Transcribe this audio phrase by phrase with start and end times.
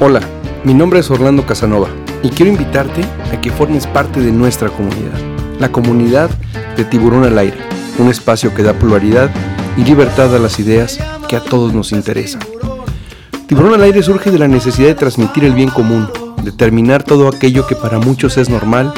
[0.00, 0.20] Hola,
[0.62, 1.88] mi nombre es Orlando Casanova
[2.22, 3.02] y quiero invitarte
[3.32, 5.18] a que formes parte de nuestra comunidad,
[5.58, 6.30] la comunidad
[6.76, 7.56] de Tiburón al Aire,
[7.98, 9.28] un espacio que da pluralidad
[9.76, 12.42] y libertad a las ideas que a todos nos interesan.
[13.48, 16.08] Tiburón al Aire surge de la necesidad de transmitir el bien común,
[16.44, 18.94] determinar todo aquello que para muchos es normal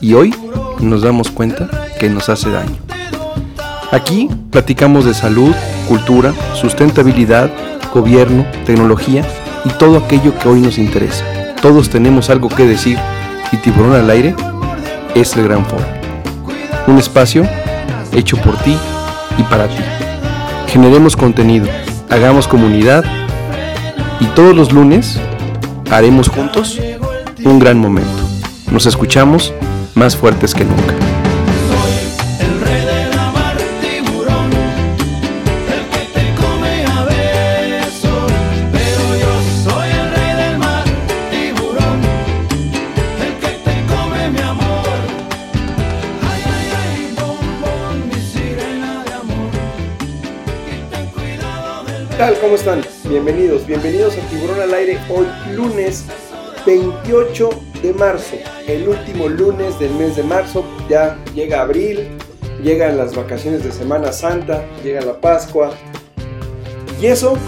[0.00, 0.34] y hoy
[0.80, 1.68] nos damos cuenta
[1.98, 2.78] que nos hace daño.
[3.92, 5.54] Aquí platicamos de salud,
[5.86, 7.50] cultura, sustentabilidad,
[7.92, 9.22] gobierno, tecnología
[9.64, 11.24] y todo aquello que hoy nos interesa.
[11.60, 12.98] Todos tenemos algo que decir
[13.52, 14.34] y Tiburón al Aire
[15.14, 15.84] es el gran foro.
[16.86, 17.46] Un espacio
[18.12, 18.76] hecho por ti
[19.38, 19.82] y para ti.
[20.68, 21.68] Generemos contenido,
[22.08, 23.04] hagamos comunidad
[24.20, 25.20] y todos los lunes
[25.90, 26.80] haremos juntos
[27.44, 28.10] un gran momento.
[28.70, 29.52] Nos escuchamos
[29.94, 31.09] más fuertes que nunca.
[52.50, 52.82] ¿Cómo están?
[53.08, 56.04] Bienvenidos, bienvenidos a Tiburón al Aire hoy lunes
[56.66, 57.48] 28
[57.80, 58.34] de marzo,
[58.66, 62.08] el último lunes del mes de marzo, ya llega abril,
[62.60, 65.72] llegan las vacaciones de Semana Santa, llega la Pascua
[67.00, 67.38] y eso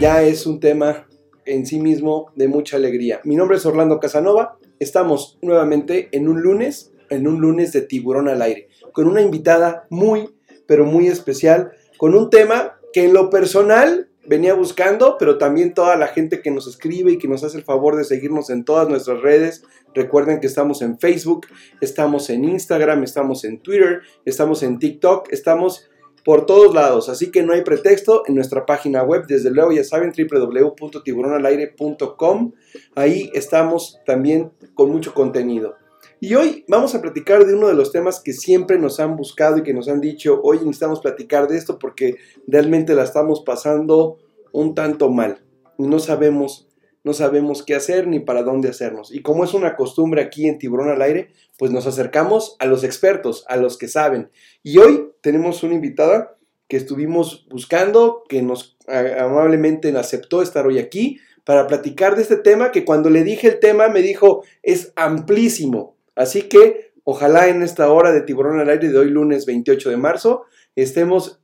[0.00, 1.06] ya es un tema
[1.44, 3.20] en sí mismo de mucha alegría.
[3.22, 8.28] Mi nombre es Orlando Casanova, estamos nuevamente en un lunes, en un lunes de Tiburón
[8.28, 10.28] al Aire, con una invitada muy,
[10.66, 15.96] pero muy especial, con un tema que en lo personal venía buscando, pero también toda
[15.96, 18.88] la gente que nos escribe y que nos hace el favor de seguirnos en todas
[18.88, 19.62] nuestras redes.
[19.94, 21.46] Recuerden que estamos en Facebook,
[21.80, 25.90] estamos en Instagram, estamos en Twitter, estamos en TikTok, estamos
[26.24, 29.82] por todos lados, así que no hay pretexto en nuestra página web, desde luego ya
[29.84, 32.52] saben www.tiburonalaire.com,
[32.94, 35.79] ahí estamos también con mucho contenido.
[36.22, 39.56] Y hoy vamos a platicar de uno de los temas que siempre nos han buscado
[39.56, 42.16] y que nos han dicho, hoy necesitamos platicar de esto porque
[42.46, 44.18] realmente la estamos pasando
[44.52, 45.42] un tanto mal.
[45.78, 46.68] No sabemos,
[47.04, 49.14] no sabemos qué hacer ni para dónde hacernos.
[49.14, 52.84] Y como es una costumbre aquí en Tiburón al Aire, pues nos acercamos a los
[52.84, 54.30] expertos, a los que saben.
[54.62, 56.36] Y hoy tenemos una invitada
[56.68, 62.72] que estuvimos buscando, que nos amablemente aceptó estar hoy aquí para platicar de este tema
[62.72, 67.90] que cuando le dije el tema me dijo es amplísimo Así que ojalá en esta
[67.90, 70.42] hora de Tiburón al Aire de hoy lunes 28 de marzo
[70.76, 71.40] estemos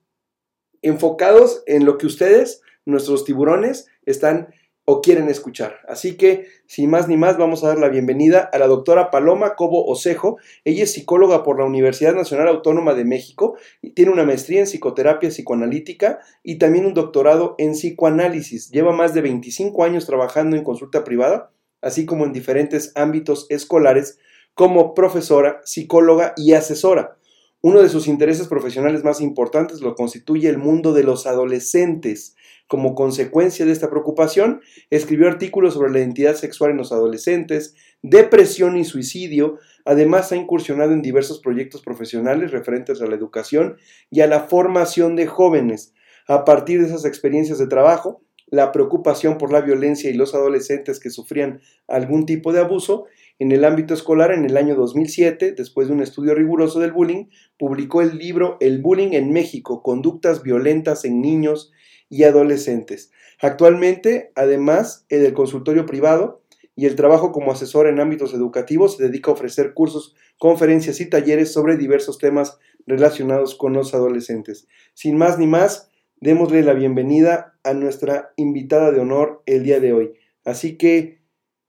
[0.82, 4.52] enfocados en lo que ustedes, nuestros tiburones, están
[4.84, 5.78] o quieren escuchar.
[5.88, 9.54] Así que, sin más ni más, vamos a dar la bienvenida a la doctora Paloma
[9.54, 10.36] Cobo Osejo.
[10.66, 14.66] Ella es psicóloga por la Universidad Nacional Autónoma de México y tiene una maestría en
[14.66, 18.70] psicoterapia psicoanalítica y también un doctorado en psicoanálisis.
[18.70, 21.50] Lleva más de 25 años trabajando en consulta privada,
[21.80, 24.18] así como en diferentes ámbitos escolares
[24.56, 27.18] como profesora, psicóloga y asesora.
[27.60, 32.36] Uno de sus intereses profesionales más importantes lo constituye el mundo de los adolescentes.
[32.66, 38.78] Como consecuencia de esta preocupación, escribió artículos sobre la identidad sexual en los adolescentes, depresión
[38.78, 39.58] y suicidio.
[39.84, 43.76] Además, ha incursionado en diversos proyectos profesionales referentes a la educación
[44.10, 45.92] y a la formación de jóvenes.
[46.28, 51.00] A partir de esas experiencias de trabajo, la preocupación por la violencia y los adolescentes
[51.00, 53.06] que sufrían algún tipo de abuso
[53.38, 57.26] en el ámbito escolar, en el año 2007, después de un estudio riguroso del bullying,
[57.58, 61.72] publicó el libro El bullying en México, conductas violentas en niños
[62.08, 63.10] y adolescentes.
[63.40, 66.42] Actualmente, además del consultorio privado
[66.74, 71.10] y el trabajo como asesor en ámbitos educativos, se dedica a ofrecer cursos, conferencias y
[71.10, 74.66] talleres sobre diversos temas relacionados con los adolescentes.
[74.94, 79.92] Sin más ni más, démosle la bienvenida a nuestra invitada de honor el día de
[79.92, 80.12] hoy.
[80.44, 81.15] Así que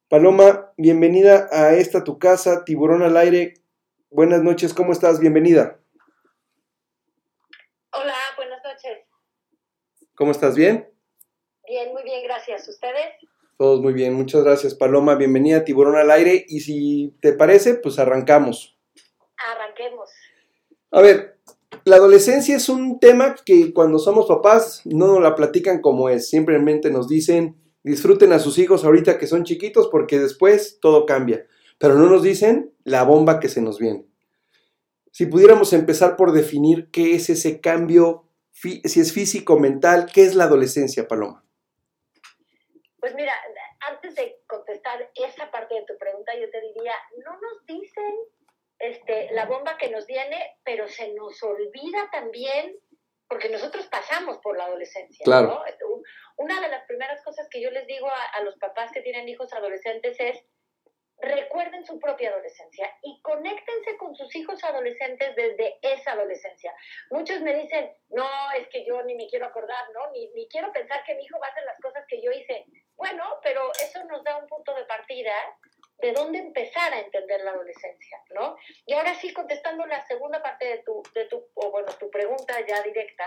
[0.09, 3.55] Paloma, bienvenida a esta tu casa, Tiburón al aire.
[4.09, 5.19] Buenas noches, ¿cómo estás?
[5.19, 5.81] Bienvenida.
[7.91, 8.99] Hola, buenas noches.
[10.15, 10.55] ¿Cómo estás?
[10.55, 10.89] ¿Bien?
[11.67, 12.69] Bien, muy bien, gracias.
[12.69, 13.15] ¿Ustedes?
[13.57, 17.73] Todos muy bien, muchas gracias Paloma, bienvenida a Tiburón al aire y si te parece,
[17.73, 18.79] pues arrancamos.
[19.35, 20.09] Arranquemos.
[20.91, 21.37] A ver,
[21.83, 26.29] la adolescencia es un tema que cuando somos papás no nos la platican como es,
[26.29, 31.47] simplemente nos dicen disfruten a sus hijos ahorita que son chiquitos porque después todo cambia.
[31.79, 34.05] Pero no nos dicen la bomba que se nos viene.
[35.11, 40.35] Si pudiéramos empezar por definir qué es ese cambio, si es físico, mental, ¿qué es
[40.35, 41.43] la adolescencia, Paloma?
[42.99, 43.33] Pues mira,
[43.89, 46.93] antes de contestar esa parte de tu pregunta, yo te diría,
[47.25, 48.13] no nos dicen
[48.79, 52.75] este, la bomba que nos viene, pero se nos olvida también
[53.27, 55.23] porque nosotros pasamos por la adolescencia.
[55.23, 55.61] Claro.
[56.37, 59.51] Una de las primeras cosas que yo les digo a, los papás que tienen hijos
[59.53, 60.43] adolescentes es,
[61.19, 66.73] recuerden su propia adolescencia y conéctense con sus hijos adolescentes desde esa adolescencia.
[67.09, 70.11] Muchos me dicen, no, es que yo ni me quiero acordar, ¿no?
[70.11, 72.65] Ni, ni quiero pensar que mi hijo va a hacer las cosas que yo hice.
[72.95, 75.33] Bueno, pero eso nos da un punto de partida
[75.99, 78.55] de dónde empezar a entender la adolescencia, ¿no?
[78.85, 82.63] Y ahora sí, contestando la segunda parte de tu, de tu o bueno, tu pregunta
[82.67, 83.25] ya directa,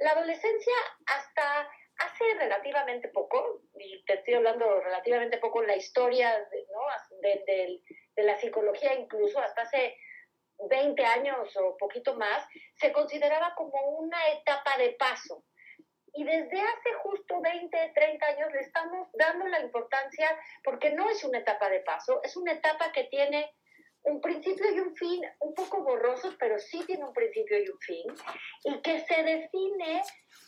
[0.00, 0.74] la adolescencia
[1.06, 6.80] hasta hace relativamente poco, y te estoy hablando relativamente poco en la historia ¿no?
[7.20, 7.80] de,
[8.16, 9.96] de la psicología incluso, hasta hace
[10.68, 12.46] 20 años o poquito más,
[12.76, 15.44] se consideraba como una etapa de paso,
[16.18, 20.28] y desde hace justo 20, 30 años le estamos dando la importancia,
[20.64, 23.54] porque no es una etapa de paso, es una etapa que tiene
[24.08, 27.78] un principio y un fin un poco borrosos, pero sí tiene un principio y un
[27.80, 28.04] fin,
[28.64, 30.02] y que se define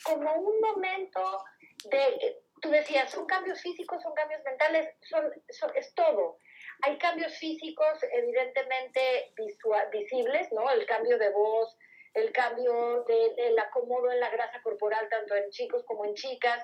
[0.04, 1.44] como un momento
[1.90, 5.30] de, tú decías, son cambios físicos, son cambios mentales, son,
[5.74, 6.38] es todo.
[6.82, 9.32] Hay cambios físicos evidentemente
[9.92, 10.70] visibles, ¿no?
[10.70, 11.76] El cambio de voz,
[12.14, 16.62] el cambio del acomodo en la grasa corporal, tanto en chicos como en chicas,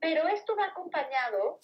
[0.00, 1.60] pero esto va acompañado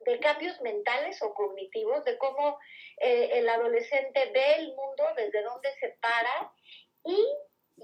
[0.00, 2.58] de cambios mentales o cognitivos, de cómo
[2.98, 6.52] eh, el adolescente ve el mundo, desde dónde se para
[7.04, 7.26] y,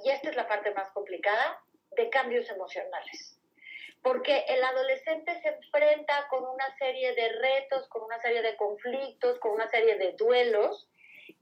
[0.05, 1.61] y esta es la parte más complicada,
[1.91, 3.39] de cambios emocionales.
[4.03, 9.39] Porque el adolescente se enfrenta con una serie de retos, con una serie de conflictos,
[9.39, 10.89] con una serie de duelos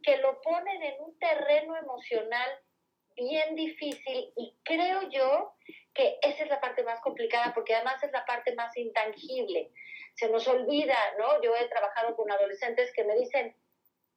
[0.03, 2.49] que lo ponen en un terreno emocional
[3.17, 5.55] bien difícil y creo yo
[5.93, 9.71] que esa es la parte más complicada porque además es la parte más intangible.
[10.15, 11.43] Se nos olvida, ¿no?
[11.43, 13.57] Yo he trabajado con adolescentes que me dicen,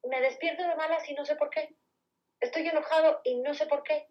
[0.03, 1.75] me despierto de malas y no sé por qué.
[2.39, 4.07] Estoy enojado y no sé por qué.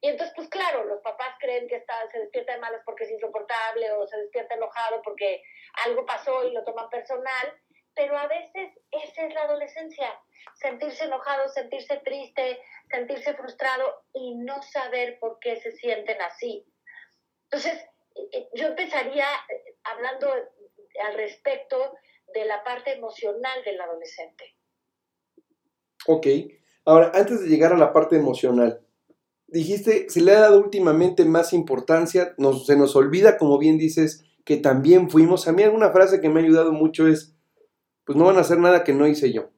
[0.00, 3.10] Y entonces, pues claro, los papás creen que está, se despierta de malas porque es
[3.10, 5.42] insoportable o se despierta enojado porque
[5.84, 7.60] algo pasó y lo toman personal,
[7.94, 10.18] pero a veces esa es la adolescencia
[10.54, 12.60] sentirse enojado, sentirse triste,
[12.90, 16.66] sentirse frustrado y no saber por qué se sienten así.
[17.44, 17.80] Entonces,
[18.14, 20.34] eh, eh, yo empezaría eh, hablando
[21.06, 21.76] al respecto
[22.34, 24.44] de la parte emocional del adolescente.
[26.06, 26.26] Ok,
[26.84, 28.80] ahora, antes de llegar a la parte emocional,
[29.46, 34.24] dijiste, se le ha dado últimamente más importancia, nos, se nos olvida, como bien dices,
[34.44, 35.46] que también fuimos.
[35.46, 37.34] A mí alguna frase que me ha ayudado mucho es,
[38.04, 39.50] pues no van a hacer nada que no hice yo.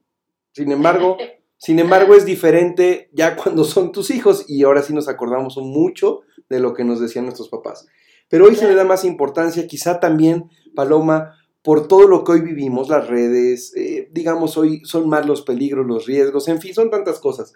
[0.52, 1.16] Sin embargo,
[1.56, 6.22] sin embargo es diferente ya cuando son tus hijos y ahora sí nos acordamos mucho
[6.48, 7.86] de lo que nos decían nuestros papás.
[8.28, 12.40] Pero hoy se le da más importancia, quizá también, Paloma, por todo lo que hoy
[12.40, 16.90] vivimos, las redes, eh, digamos, hoy son más los peligros, los riesgos, en fin, son
[16.90, 17.52] tantas cosas.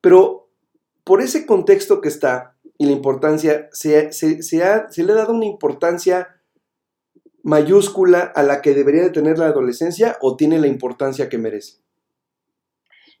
[0.00, 0.48] Pero
[1.04, 5.16] por ese contexto que está y la importancia, se, se, se, ha, se le ha
[5.16, 6.36] dado una importancia
[7.46, 11.78] mayúscula a la que debería de tener la adolescencia o tiene la importancia que merece?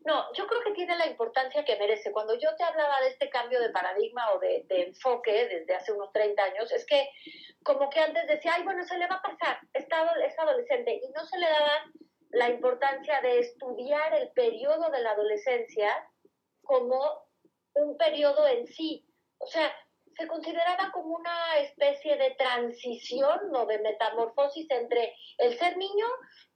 [0.06, 2.12] No, yo creo que tiene la importancia que merece.
[2.12, 6.12] Cuando yo te hablaba de este cambio de paradigma o de, enfoque desde hace unos
[6.12, 7.10] 30 años, es que
[7.64, 11.08] como que antes decía, ay, bueno, se le va a pasar, está, es adolescente, y
[11.10, 11.90] no se le daba
[12.30, 15.90] la importancia de estudiar el periodo de la adolescencia
[16.62, 17.26] como
[17.74, 19.04] un periodo en sí.
[19.38, 19.74] O sea,
[20.16, 26.06] se consideraba como una especie de transición o de metamorfosis entre el ser niño,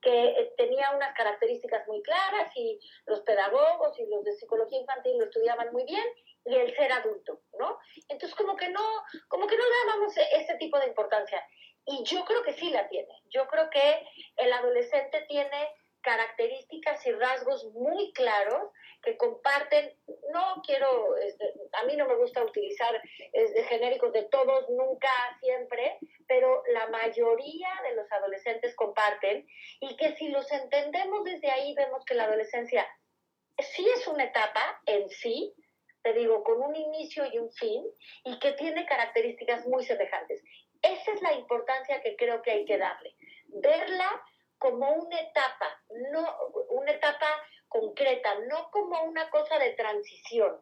[0.00, 5.18] que eh, tenía unas características muy claras y los pedagogos y los de psicología infantil
[5.18, 6.04] lo estudiaban muy bien,
[6.44, 7.78] y el ser adulto, ¿no?
[8.08, 8.82] Entonces como que no,
[9.28, 11.44] como que no dábamos ese tipo de importancia.
[11.84, 13.12] Y yo creo que sí la tiene.
[13.30, 18.70] Yo creo que el adolescente tiene características y rasgos muy claros
[19.02, 19.94] que comparten,
[20.32, 23.00] no quiero, este, a mí no me gusta utilizar
[23.32, 29.46] este, genéricos de todos, nunca, siempre, pero la mayoría de los adolescentes comparten
[29.80, 32.86] y que si los entendemos desde ahí vemos que la adolescencia
[33.58, 35.54] sí es una etapa en sí,
[36.02, 37.84] te digo, con un inicio y un fin,
[38.24, 40.42] y que tiene características muy semejantes.
[40.82, 43.14] Esa es la importancia que creo que hay que darle.
[43.48, 44.22] Verla
[44.60, 45.66] como una etapa,
[46.12, 46.24] no
[46.68, 47.26] una etapa
[47.66, 50.52] concreta, no como una cosa de transición.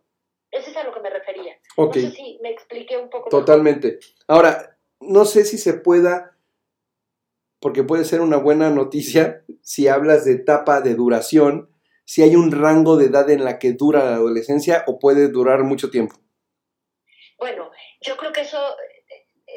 [0.51, 1.59] Eso es a lo que me refería.
[1.77, 3.29] No sé si me expliqué un poco.
[3.29, 3.99] Totalmente.
[4.29, 6.39] Ahora, no sé si se pueda,
[7.61, 11.75] porque puede ser una buena noticia si hablas de etapa de duración,
[12.05, 15.65] si hay un rango de edad en la que dura la adolescencia o puede durar
[15.65, 16.15] mucho tiempo.
[17.37, 18.59] Bueno, yo creo que eso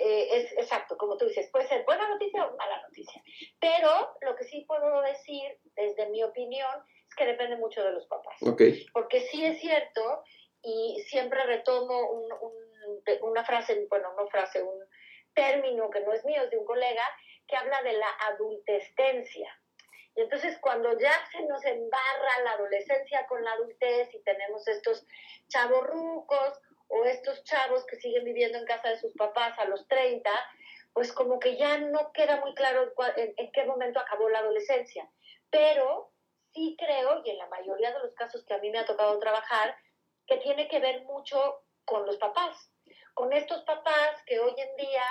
[0.04, 3.22] eh, es exacto, como tú dices, puede ser buena noticia o mala noticia.
[3.60, 8.08] Pero lo que sí puedo decir, desde mi opinión, es que depende mucho de los
[8.08, 8.36] papás.
[8.94, 10.24] Porque sí es cierto,
[10.64, 12.26] y siempre retomo
[13.22, 14.80] una frase, bueno, no frase, un,
[15.34, 17.04] término que no es mío, es de un colega,
[17.48, 19.58] que habla de la adultescencia.
[20.16, 25.06] Y entonces cuando ya se nos embarra la adolescencia con la adultez y tenemos estos
[25.48, 26.60] chavos rucos
[26.92, 30.30] o estos chavos que siguen viviendo en casa de sus papás a los 30,
[30.94, 35.10] pues como que ya no queda muy claro en, qué momento acabó la adolescencia.
[35.50, 36.12] Pero
[36.54, 39.18] sí creo, y en la mayoría de los casos que a mí me ha tocado
[39.20, 39.76] trabajar,
[40.28, 42.72] que tiene que ver mucho con los papás,
[43.14, 45.04] con estos papás que hoy en día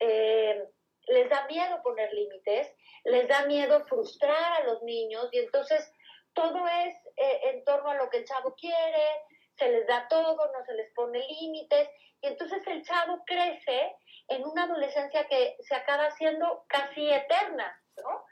[0.00, 0.68] eh,
[1.08, 5.90] les da miedo poner límites, les da miedo frustrar a los niños y entonces
[6.34, 9.06] todo es eh, en torno a lo que el chavo quiere,
[9.58, 11.88] se les da todo, no se les pone límites
[12.20, 13.96] y entonces el chavo crece
[14.28, 18.24] en una adolescencia que se acaba siendo casi eterna, ¿no?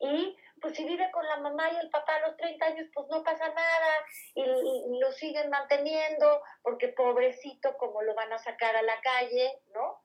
[0.00, 3.06] Y pues si vive con la mamá y el papá a los 30 años, pues
[3.08, 8.82] no pasa nada y, lo siguen manteniendo porque pobrecito, como lo van a sacar a
[8.82, 10.00] la calle, ¿no?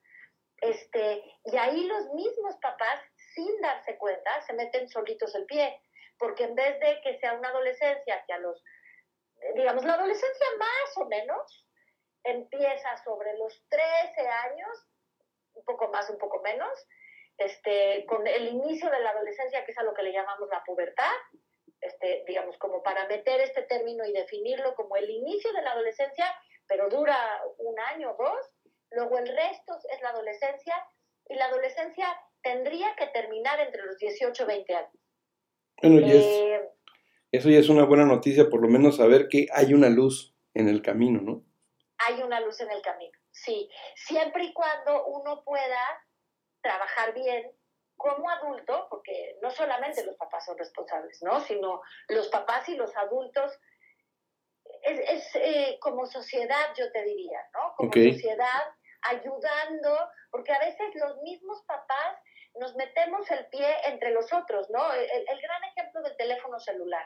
[0.62, 3.00] Este, y ahí los mismos papás,
[3.36, 5.80] sin darse cuenta, se meten solitos el pie,
[6.18, 8.64] porque en vez de que sea una adolescencia que a los,
[9.56, 11.68] digamos, la adolescencia más o menos
[12.24, 14.88] empieza sobre los 13 años,
[15.54, 16.88] un poco más, un poco menos,
[17.38, 20.64] este, con el inicio de la adolescencia, que es a lo que le llamamos la
[20.64, 21.14] pubertad,
[21.80, 26.26] este, digamos, como para meter este término y definirlo como el inicio de la adolescencia,
[26.68, 27.18] pero dura
[27.60, 28.52] un año o dos,
[28.92, 30.76] luego el resto es la adolescencia,
[31.30, 32.08] y la adolescencia
[32.42, 34.92] tendría que terminar entre los 18 y 20 años.
[35.82, 36.70] Bueno, eh,
[37.38, 40.68] eso ya es una buena noticia, por lo menos saber que hay una luz en
[40.68, 41.44] el camino, ¿no?
[42.00, 45.82] Hay una luz en el camino, sí, siempre y cuando uno pueda
[46.62, 47.52] trabajar bien
[47.96, 51.40] como adulto, porque no solamente los papás son responsables, ¿no?
[51.42, 53.52] Sino los papás y los adultos,
[54.84, 57.74] es, eh, como sociedad, yo te diría, ¿no?
[57.76, 58.64] Como sociedad,
[59.02, 62.18] ayudando, porque a veces los mismos papás
[62.60, 64.94] nos metemos el pie entre los otros, ¿no?
[64.94, 67.06] El, el, gran ejemplo del teléfono celular.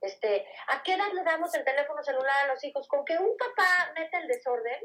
[0.00, 2.86] Este, ¿A qué edad le damos el teléfono celular a los hijos?
[2.88, 4.80] Con que un papá mete el desorden,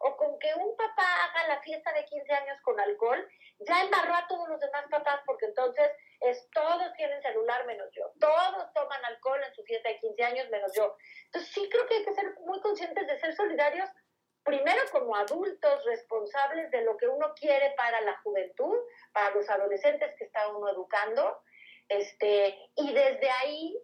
[0.00, 3.26] o con que un papá haga la fiesta de 15 años con alcohol,
[3.60, 5.90] ya embarró a todos los demás papás porque entonces
[6.20, 10.50] es todos tienen celular menos yo, todos toman alcohol en su fiesta de 15 años
[10.50, 10.96] menos yo.
[11.26, 13.88] Entonces sí creo que hay que ser muy conscientes de ser solidarios,
[14.42, 18.76] primero como adultos responsables de lo que uno quiere para la juventud,
[19.12, 21.40] para los adolescentes que está uno educando,
[21.88, 23.78] este, y desde ahí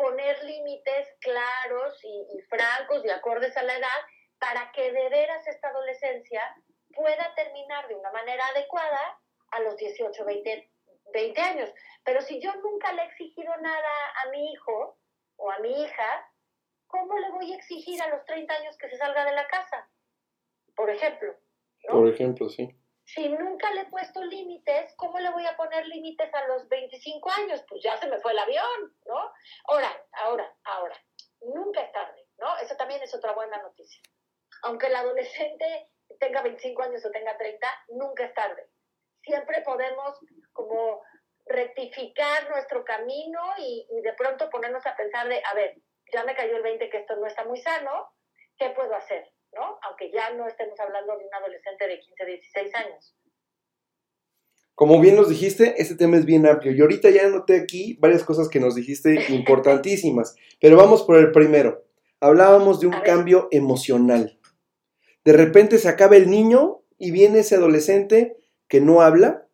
[0.00, 4.00] poner límites claros y, y francos y acordes a la edad
[4.38, 6.42] para que de veras esta adolescencia
[6.94, 10.70] pueda terminar de una manera adecuada a los 18, 20,
[11.12, 11.70] 20 años.
[12.04, 13.90] Pero si yo nunca le he exigido nada
[14.24, 14.98] a mi hijo
[15.36, 16.32] o a mi hija,
[16.86, 19.86] ¿cómo le voy a exigir a los 30 años que se salga de la casa?
[20.74, 21.36] Por ejemplo.
[21.88, 22.74] Por ejemplo, sí.
[23.14, 27.30] Si nunca le he puesto límites, ¿cómo le voy a poner límites a los 25
[27.30, 27.64] años?
[27.68, 29.32] Pues ya se me fue el avión, ¿no?
[29.64, 30.96] Ahora, ahora, ahora.
[31.40, 32.56] Nunca es tarde, ¿no?
[32.58, 34.00] Eso también es otra buena noticia
[34.62, 35.88] aunque el adolescente
[36.18, 38.68] tenga 25 años o tenga 30, nunca es tarde.
[39.22, 40.18] Siempre podemos
[40.52, 41.02] como
[41.46, 45.76] rectificar nuestro camino y, de pronto ponernos a pensar de, a ver,
[46.12, 48.12] ya me cayó el 20 que esto no está muy sano,
[48.58, 49.30] ¿qué puedo hacer?
[49.52, 49.78] ¿No?
[49.82, 53.16] Aunque ya no estemos hablando de un adolescente de 15, 16 años.
[54.80, 58.24] Como bien nos dijiste, este tema es bien amplio y ahorita ya anoté aquí varias
[58.24, 61.84] cosas que nos dijiste importantísimas, pero vamos por el primero.
[62.18, 64.38] Hablábamos de un cambio emocional.
[65.24, 68.36] De repente se acaba el niño y viene ese adolescente
[68.68, 69.46] que no habla,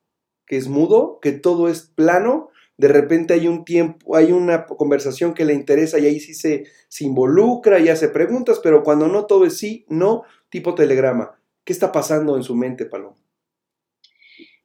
[0.46, 2.50] que es mudo, que todo es plano.
[2.78, 6.64] De repente hay un tiempo, hay una conversación que le interesa y ahí sí se,
[6.88, 11.40] se involucra y hace preguntas, pero cuando no todo es sí, no, tipo telegrama.
[11.64, 13.16] ¿Qué está pasando en su mente, Paloma?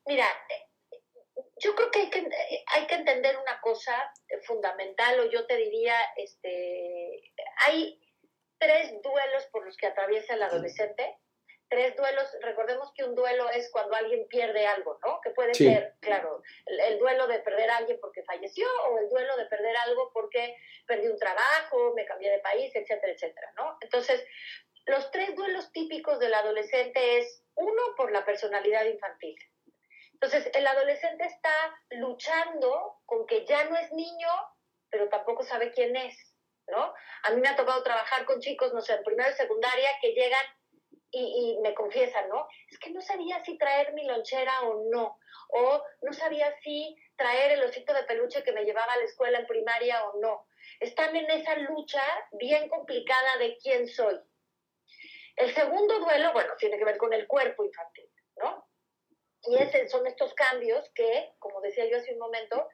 [0.05, 0.25] Mira,
[1.57, 2.29] yo creo que hay, que
[2.75, 3.93] hay que entender una cosa
[4.43, 7.31] fundamental, o yo te diría, este,
[7.67, 8.01] hay,
[8.61, 11.17] tres duelos por los que atraviesa el adolescente.
[11.71, 15.21] Tres duelos, recordemos que un duelo es cuando alguien pierde algo, ¿no?
[15.21, 19.37] Que puede ser, claro, el, duelo de perder a alguien porque falleció o el duelo
[19.37, 23.77] de perder algo porque perdí un trabajo, me cambié de país, etcétera, etcétera, ¿no?
[23.79, 24.21] Entonces,
[24.85, 29.37] los tres duelos típicos del adolescente es uno por la personalidad infantil.
[30.11, 31.53] Entonces, el adolescente está
[31.91, 34.29] luchando con que ya no es niño,
[34.89, 36.35] pero tampoco sabe quién es.
[36.67, 36.93] ¿no?
[37.23, 40.13] A mí me ha tocado trabajar con chicos, no sé, en primera y secundaria, que
[40.13, 40.45] llegan
[41.11, 42.47] y, me confiesan, ¿no?
[42.69, 47.51] Es que no sabía si traer mi lonchera o no, o no sabía si traer
[47.51, 50.47] el osito de peluche que me llevaba a la escuela en primaria o no.
[50.79, 52.01] Están en esa lucha
[52.31, 54.19] bien complicada de quién soy.
[55.35, 58.71] El segundo duelo, bueno, tiene que ver con el cuerpo infantil, ¿no?
[59.43, 62.67] y ese, son estos cambios que, como decía yo hace un momento,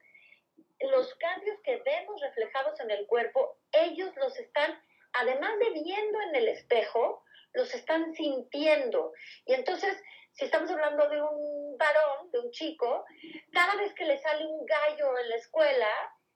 [0.80, 4.80] los cambios que vemos reflejados en el cuerpo, ellos los están,
[5.14, 7.24] además de viendo en el espejo,
[7.54, 9.12] los están sintiendo.
[9.46, 9.96] Y entonces,
[10.32, 13.04] si estamos hablando de un varón, de un chico,
[13.52, 15.88] cada vez que le sale un gallo en la escuela,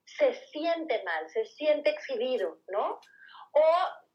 [0.05, 2.99] se siente mal, se siente exhibido, ¿no?
[3.53, 3.63] O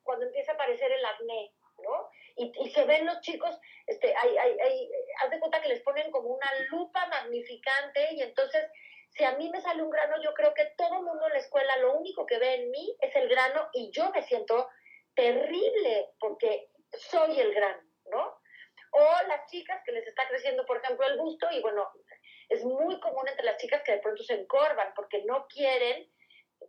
[0.02, 2.10] cuando empieza a aparecer el acné, ¿no?
[2.36, 4.90] Y, se ven los chicos, este, hay, hay,
[5.24, 8.64] haz de cuenta que les ponen como una lupa magnificante y entonces
[9.10, 11.38] si a mí me sale un grano, yo creo que todo el mundo en la
[11.38, 14.68] escuela lo único que ve en mí es el grano y yo me siento
[15.14, 18.40] terrible porque soy el grano, ¿no?
[18.92, 21.88] O las chicas que les está creciendo, por ejemplo, el busto y bueno,
[22.48, 26.10] es muy común entre las chicas que de pronto se encorvan porque no quieren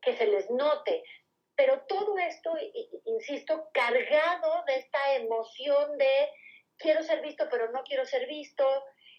[0.01, 1.03] que se les note.
[1.55, 2.53] Pero todo esto,
[3.05, 6.29] insisto, cargado de esta emoción de
[6.77, 8.65] quiero ser visto, pero no quiero ser visto,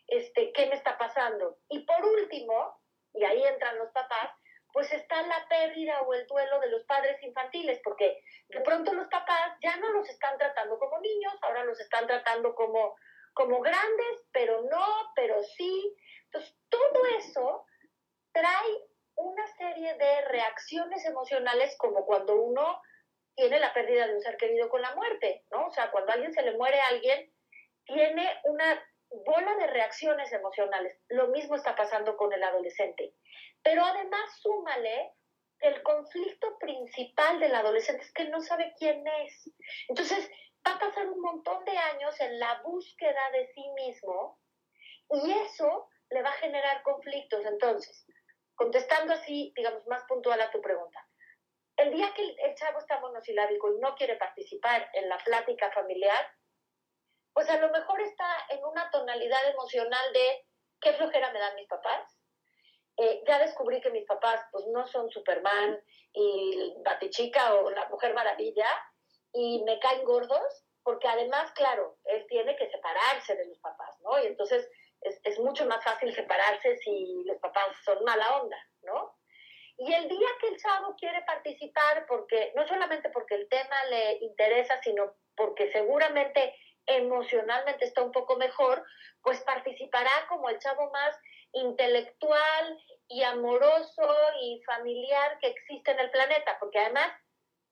[0.06, 1.58] este, ¿qué me está pasando?
[1.68, 2.80] Y por último,
[3.12, 4.30] y ahí entran los papás,
[4.72, 9.08] pues está la pérdida o el duelo de los padres infantiles, porque de pronto los
[9.08, 12.96] papás ya no los están tratando como niños, ahora los están tratando como,
[13.34, 15.96] como grandes, pero no, pero sí.
[16.24, 17.66] Entonces, todo eso
[18.32, 22.80] trae una serie de reacciones emocionales como cuando uno
[23.34, 25.66] tiene la pérdida de un ser querido con la muerte, ¿no?
[25.66, 27.32] O sea, cuando a alguien se le muere a alguien,
[27.84, 30.98] tiene una bola de reacciones emocionales.
[31.08, 33.14] Lo mismo está pasando con el adolescente.
[33.62, 35.12] Pero además súmale
[35.60, 39.50] el conflicto principal del adolescente es que no sabe quién es.
[39.88, 40.30] Entonces,
[40.66, 44.38] va a pasar un montón de años en la búsqueda de sí mismo
[45.10, 47.44] y eso le va a generar conflictos.
[47.44, 48.06] Entonces,
[48.54, 51.06] contestando así, digamos, más puntual a tu pregunta,
[51.76, 56.26] el día que el, chavo está monosilábico y no quiere participar en la plática familiar,
[57.32, 60.46] pues a lo mejor está en una tonalidad emocional de
[60.80, 62.16] qué flojera me dan mis papás.
[62.96, 65.80] Eh, ya descubrí que mis papás pues no son Superman
[66.12, 68.68] y Batichica o la Mujer Maravilla
[69.32, 74.22] y me caen gordos porque además, claro, él tiene que separarse de los papás, ¿no?
[74.22, 74.68] Y entonces
[75.02, 79.14] es, es mucho más fácil separarse si los papás son mala onda, ¿no?
[79.82, 84.18] Y el día que el chavo quiere participar, porque no solamente porque el tema le
[84.20, 86.54] interesa, sino porque seguramente
[86.96, 88.84] emocionalmente está un poco mejor,
[89.22, 91.16] pues participará como el chavo más
[91.52, 97.10] intelectual y amoroso y familiar que existe en el planeta, porque además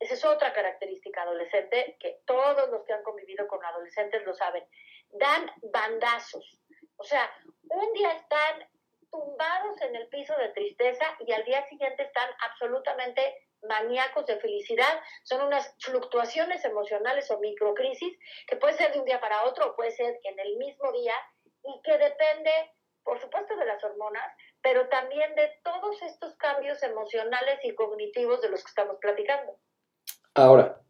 [0.01, 4.65] esa es otra característica adolescente que todos los que han convivido con adolescentes lo saben,
[5.11, 6.61] dan bandazos.
[6.97, 7.31] O sea,
[7.71, 8.69] un día están
[9.11, 15.01] tumbados en el piso de tristeza y al día siguiente están absolutamente maníacos de felicidad,
[15.25, 19.77] son unas fluctuaciones emocionales o microcrisis que puede ser de un día para otro o
[19.77, 21.15] puede ser en el mismo día
[21.65, 22.51] y que depende,
[23.03, 24.25] por supuesto, de las hormonas,
[24.63, 29.59] pero también de todos estos cambios emocionales y cognitivos de los que estamos platicando.
[30.35, 30.81] Ahora,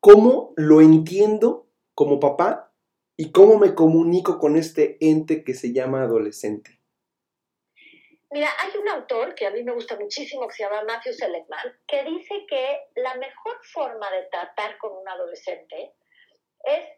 [0.00, 2.72] ¿cómo lo entiendo como papá
[3.16, 6.79] y cómo me comunico con este ente que se llama adolescente?
[8.32, 11.80] Mira, hay un autor que a mí me gusta muchísimo que se llama Matthew Seligman,
[11.88, 15.94] que dice que la mejor forma de tratar con un adolescente
[16.62, 16.88] es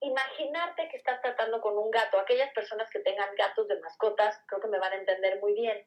[0.00, 2.18] imaginarte que estás tratando con un gato.
[2.18, 5.86] Aquellas personas que tengan gatos de mascotas creo que me van a entender muy bien.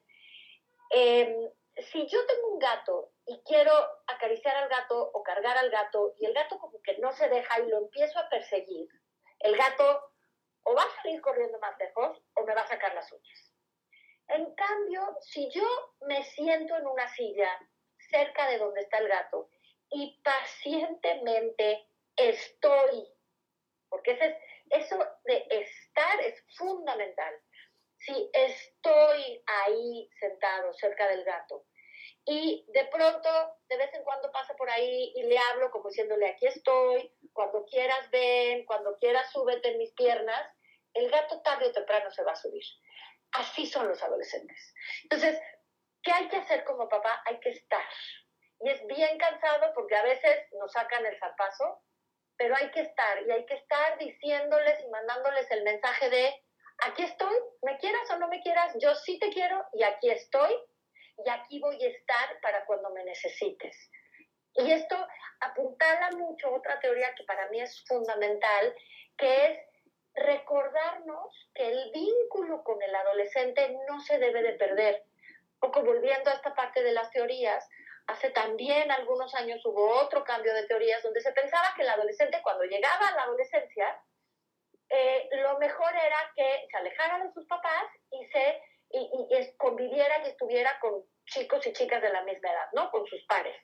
[0.90, 3.72] Em, si yo tengo un gato y quiero
[4.08, 7.60] acariciar al gato o cargar al gato y el gato como que no se deja
[7.60, 8.88] y lo empiezo a perseguir,
[9.38, 10.10] el gato
[10.64, 13.49] o va a salir corriendo más lejos o me va a sacar las uñas.
[14.32, 15.66] En cambio, si yo
[16.02, 17.50] me siento en una silla
[18.10, 19.50] cerca de donde está el gato
[19.90, 23.08] y pacientemente estoy,
[23.88, 24.18] porque
[24.70, 27.34] eso de estar es fundamental.
[27.96, 31.66] Si estoy ahí sentado cerca del gato
[32.24, 33.28] y de pronto
[33.68, 37.64] de vez en cuando pasa por ahí y le hablo como diciéndole aquí estoy, cuando
[37.66, 40.54] quieras ven, cuando quieras súbete en mis piernas,
[40.94, 42.64] el gato tarde o temprano se va a subir.
[43.32, 44.74] Así son los adolescentes.
[45.04, 45.40] Entonces,
[46.02, 47.22] ¿qué hay que hacer como papá?
[47.26, 47.84] Hay que estar.
[48.60, 51.82] Y es bien cansado porque a veces nos sacan el zarpazo,
[52.36, 56.34] pero hay que estar y hay que estar diciéndoles y mandándoles el mensaje de,
[56.84, 60.54] aquí estoy, me quieras o no me quieras, yo sí te quiero y aquí estoy
[61.24, 63.90] y aquí voy a estar para cuando me necesites.
[64.54, 64.96] Y esto
[65.40, 68.74] apuntala mucho otra teoría que para mí es fundamental,
[69.16, 69.58] que es
[70.14, 75.04] recordarnos que el vínculo con el adolescente no se debe de perder.
[75.58, 77.68] Poco volviendo a esta parte de las teorías,
[78.06, 82.40] hace también algunos años hubo otro cambio de teorías donde se pensaba que el adolescente
[82.42, 84.00] cuando llegaba a la adolescencia
[84.88, 88.98] eh, lo mejor era que se alejara de sus papás y se y,
[89.30, 92.90] y, conviviera y estuviera con chicos y chicas de la misma edad, ¿no?
[92.90, 93.56] Con sus pares.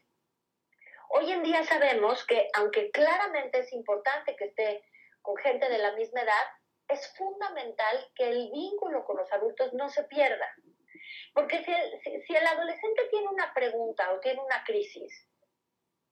[1.08, 4.84] Hoy en día sabemos que, aunque claramente es importante que esté
[5.26, 6.46] con gente de la misma edad,
[6.88, 10.48] es fundamental que el vínculo con los adultos no se pierda.
[11.34, 15.28] Porque si el, si el adolescente tiene una pregunta o tiene una crisis,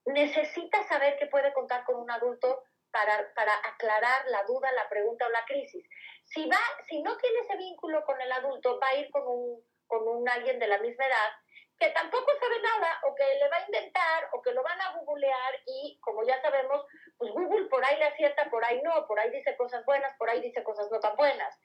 [0.06, 5.26] necesita saber que puede contar con un adulto para, para, aclarar la duda, la pregunta
[5.26, 5.88] o la crisis.
[6.24, 9.64] Si, va, si no tiene ese vínculo con el adulto, va a ir con un,
[9.86, 11.30] con un alguien de la misma edad
[11.78, 14.92] que tampoco sabe nada o que le va a inventar o que lo van a
[14.92, 16.86] googlear y como ya sabemos,
[17.18, 20.30] pues Google por ahí le acierta, por ahí no, por ahí dice cosas buenas, por
[20.30, 21.58] ahí dice cosas no tan buenas.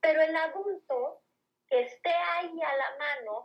[0.00, 1.22] Pero el adulto
[1.68, 3.44] que esté ahí a la mano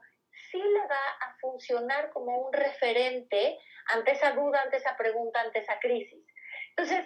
[0.52, 5.60] sí le va a funcionar como un referente ante esa duda, ante esa pregunta, ante
[5.60, 6.26] esa crisis.
[6.70, 7.06] Entonces,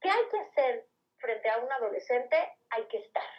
[0.00, 0.86] ¿qué hay que hacer
[1.18, 2.36] frente a un adolescente?
[2.70, 3.30] Hay que estar.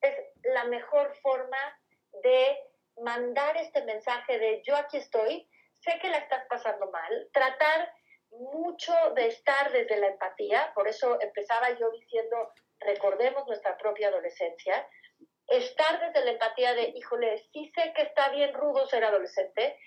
[0.00, 1.80] Es la mejor forma
[2.22, 2.58] de
[3.02, 7.92] mandar este mensaje de yo aquí estoy, sé que la estás pasando mal, tratar
[8.30, 14.86] mucho de estar desde la empatía, por eso empezaba yo diciendo, recordemos nuestra propia adolescencia,
[15.48, 19.78] estar desde la empatía de, híjole, sí sé que está bien rudo ser adolescente,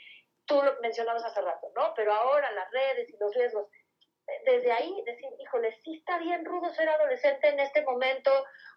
[0.46, 1.94] tú lo mencionabas hace rato, ¿no?
[1.96, 3.70] Pero ahora las redes y los riesgos,
[4.46, 8.32] desde ahí decir, híjole, sí está bien rudo ser adolescente en este momento,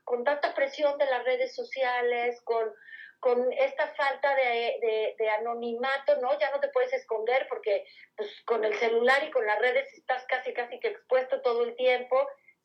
[0.05, 2.73] con tanta presión de las redes sociales, con,
[3.21, 6.39] con esta falta de, de, anonimato, ¿no?
[6.39, 7.85] Ya no te puedes esconder porque
[8.17, 11.77] pues, con el celular y con las redes estás casi, casi que expuesto todo el
[11.77, 12.17] tiempo.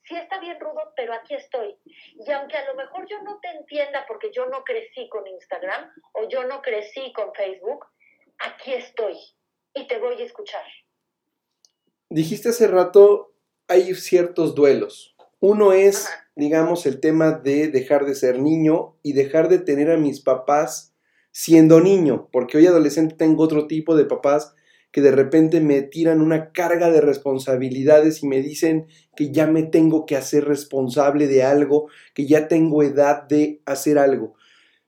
[0.04, 1.78] Sí está bien rudo, pero aquí estoy.
[1.86, 5.92] Y aunque a lo mejor yo no te entienda porque yo no crecí con Instagram
[6.14, 7.86] o yo no crecí con Facebook,
[8.40, 9.18] aquí estoy
[9.74, 10.66] y te voy a escuchar.
[12.10, 13.36] Dijiste hace rato,
[13.68, 15.11] hay ciertos duelos.
[15.43, 19.97] Uno es, digamos, el tema de dejar de ser niño y dejar de tener a
[19.97, 20.93] mis papás
[21.32, 24.54] siendo niño, porque hoy adolescente tengo otro tipo de papás
[24.91, 29.63] que de repente me tiran una carga de responsabilidades y me dicen que ya me
[29.63, 34.36] tengo que hacer responsable de algo, que ya tengo edad de hacer algo.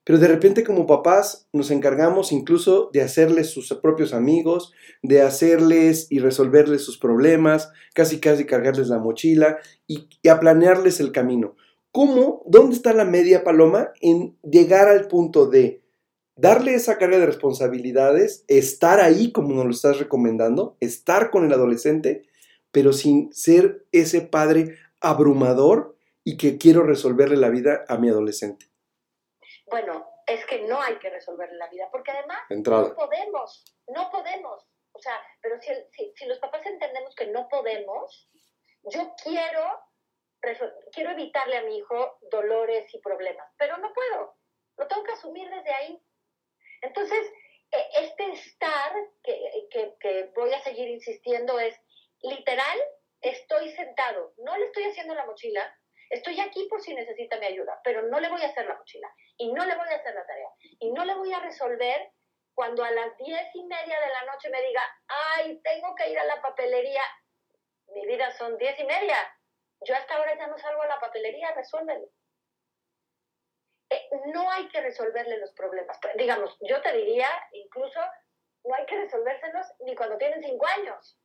[0.05, 6.07] Pero de repente como papás nos encargamos incluso de hacerles sus propios amigos, de hacerles
[6.09, 11.55] y resolverles sus problemas, casi casi cargarles la mochila y, a planearles el camino.
[11.91, 12.43] ¿Cómo?
[12.47, 15.83] ¿Dónde está la media paloma en llegar al punto de
[16.35, 21.53] darle esa carga de responsabilidades, estar ahí como nos lo estás recomendando, estar con el
[21.53, 22.23] adolescente,
[22.71, 28.72] pero sin ser ese padre abrumador y que quiero resolverle la vida a mi adolescente?
[29.73, 34.67] Bueno, es que no hay que resolver la vida, porque además no podemos, no podemos.
[34.91, 35.73] O sea, pero si,
[36.15, 38.29] si, los papás entendemos que no podemos,
[38.83, 39.79] yo quiero,
[40.91, 44.35] quiero evitarle a mi hijo dolores y problemas, pero no puedo.
[44.77, 45.99] Lo tengo que asumir desde ahí.
[46.83, 47.33] Entonces,
[47.71, 51.75] e, este estar que, que, que voy a seguir insistiendo es
[52.21, 52.79] literal,
[53.21, 55.75] estoy sentado, no le estoy haciendo la mochila,
[56.13, 59.11] Estoy aquí por si necesita mi ayuda, pero no le voy a hacer la mochila
[59.35, 60.49] y no le voy a hacer la tarea
[60.79, 62.11] y no le voy a resolver
[62.53, 66.19] cuando a las diez y media de la noche me diga, ay, tengo que ir
[66.19, 67.01] a la papelería.
[67.95, 69.17] Mi vida son diez y media.
[69.87, 72.07] Yo hasta ahora ya no salgo a la papelería, resuélvelo.
[73.89, 75.99] Eh, no hay que resolverle los problemas.
[76.15, 77.99] Digamos, yo te diría, incluso,
[78.65, 81.17] no hay que resolvérselos ni cuando tienen cinco años.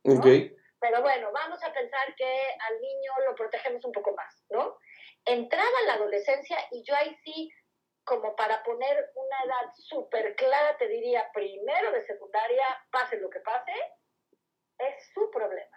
[0.81, 4.79] Pero bueno, vamos a pensar que al niño lo protegemos un poco más, ¿no?
[5.25, 7.51] Entrada la adolescencia y yo ahí sí,
[8.05, 13.41] como para poner una edad súper clara, te diría primero de secundaria, pase lo que
[13.41, 13.73] pase,
[14.79, 15.77] es su problema.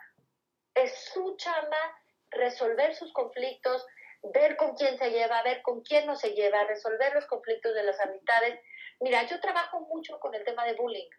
[0.74, 1.98] Es su chamba
[2.30, 3.86] resolver sus conflictos,
[4.34, 7.84] ver con quién se lleva, ver con quién no se lleva, resolver los conflictos de
[7.84, 8.60] las amistades.
[9.00, 11.10] Mira, yo trabajo mucho con el tema de bullying.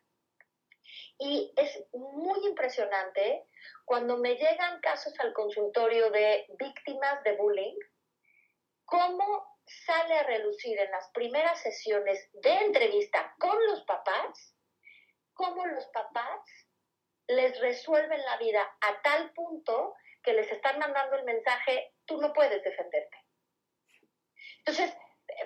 [1.18, 3.46] Y es muy impresionante
[3.85, 7.76] cuando me llegan casos al consultorio de víctimas de bullying,
[8.85, 14.57] cómo sale a relucir en las primeras sesiones de entrevista con los papás,
[15.35, 16.40] cómo los papás
[17.28, 22.33] les resuelven la vida a tal punto que les están mandando el mensaje, tú no
[22.33, 23.16] puedes defenderte.
[24.59, 24.94] Entonces,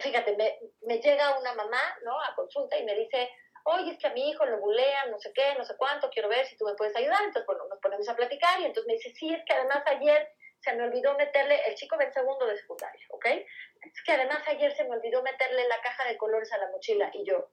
[0.01, 2.21] fíjate, me, me llega una mamá ¿no?
[2.21, 3.31] a consulta y me dice,
[3.67, 6.29] oye, es que a mi hijo lo bulean, no sé qué, no sé cuánto, quiero
[6.29, 7.21] ver si tú me puedes ayudar.
[7.25, 10.29] Entonces, bueno, nos ponemos a platicar y entonces me dice, sí, es que además ayer
[10.61, 13.27] se me olvidó meterle, el chico en segundo de secundaria, ¿ok?
[13.27, 17.11] Es que además ayer se me olvidó meterle la caja de colores a la mochila
[17.13, 17.51] y yo,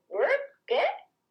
[0.66, 0.82] ¿qué?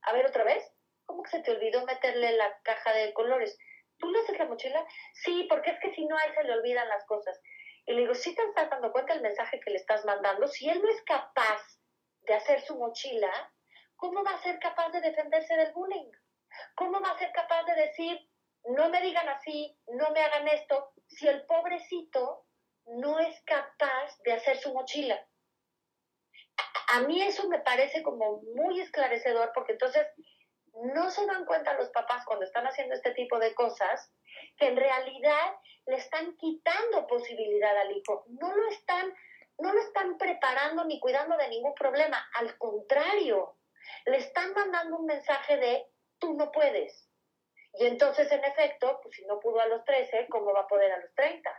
[0.03, 0.65] A ver otra vez,
[1.07, 3.57] ¿cómo que se te olvidó meterle la caja de colores?
[3.99, 4.85] ¿Tú le haces la mochila?
[5.15, 7.41] Sí, porque es que si no a él se le olvidan las cosas.
[7.87, 10.47] Y le digo, si te estás dando cuenta del mensaje que le estás mandando?
[10.47, 11.63] Si él no es capaz
[12.23, 13.53] de hacer su mochila,
[14.03, 16.11] ¿cómo va a ser capaz de defenderse del bullying?
[16.75, 18.19] ¿Cómo va a ser capaz de decir,
[18.65, 22.45] no me digan así, no me hagan esto, si el pobrecito
[22.87, 25.25] no es capaz de hacer su mochila?
[26.89, 30.05] A, mí eso me parece como muy esclarecedor porque entonces
[30.95, 34.13] no se dan cuenta los papás cuando están haciendo este tipo de cosas
[34.57, 35.55] que en realidad
[35.87, 39.15] le están quitando posibilidad al hijo, no lo están
[39.59, 43.59] no lo están preparando ni cuidando de ningún problema, al contrario,
[44.07, 45.87] le están mandando un mensaje de
[46.19, 47.09] tú no puedes.
[47.79, 50.93] Y entonces, en efecto, pues si no pudo a los 13, ¿cómo va a poder
[50.93, 51.51] a los 30?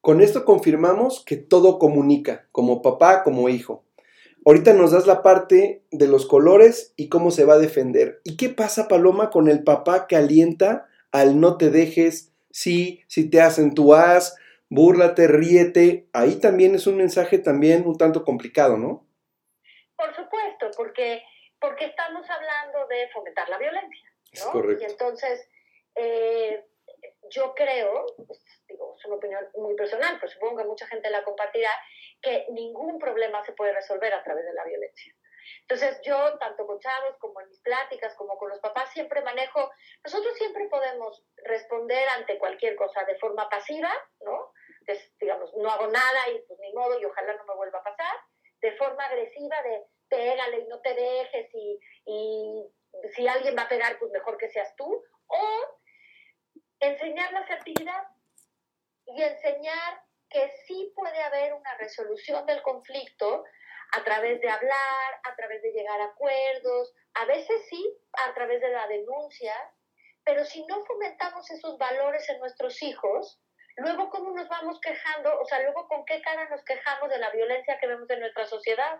[0.00, 3.84] Con esto confirmamos que todo comunica, como papá, como hijo.
[4.46, 8.20] Ahorita nos das la parte de los colores y cómo se va a defender.
[8.24, 13.30] ¿Y qué pasa, Paloma, con el papá que alienta al no te dejes, sí, si
[13.30, 14.36] te hacen tu as,
[14.68, 16.08] búrlate, ríete?
[16.12, 19.06] Ahí también es un mensaje también un tanto complicado, ¿no?
[20.04, 21.24] Por supuesto, porque,
[21.58, 24.12] porque estamos hablando de fomentar la violencia,
[24.44, 24.52] ¿no?
[24.52, 24.82] correcto.
[24.82, 25.48] Y entonces,
[25.94, 26.66] eh,
[27.30, 31.24] yo creo, pues, digo, es una opinión muy personal, pero supongo que mucha gente la
[31.24, 31.70] compartirá,
[32.20, 35.14] que ningún problema se puede resolver a través de la violencia.
[35.62, 39.70] Entonces yo, tanto con chavos como en mis pláticas, como con los papás, siempre manejo,
[40.04, 43.90] nosotros siempre podemos responder ante cualquier cosa de forma pasiva,
[44.20, 44.52] ¿no?
[45.18, 48.16] digamos, no hago nada y pues ni modo y ojalá no me vuelva a pasar,
[48.60, 53.68] de forma agresiva de pégale y no te dejes y, y si alguien va a
[53.68, 55.80] pegar, pues mejor que seas tú, o
[56.80, 58.04] enseñar la asertividad
[59.06, 63.44] y enseñar que sí puede haber una resolución del conflicto
[63.92, 68.60] a través de hablar, a través de llegar a acuerdos, a veces sí, a través
[68.60, 69.54] de la denuncia,
[70.24, 73.40] pero si no fomentamos esos valores en nuestros hijos,
[73.76, 77.30] luego cómo nos vamos quejando, o sea, luego con qué cara nos quejamos de la
[77.30, 78.98] violencia que vemos en nuestra sociedad.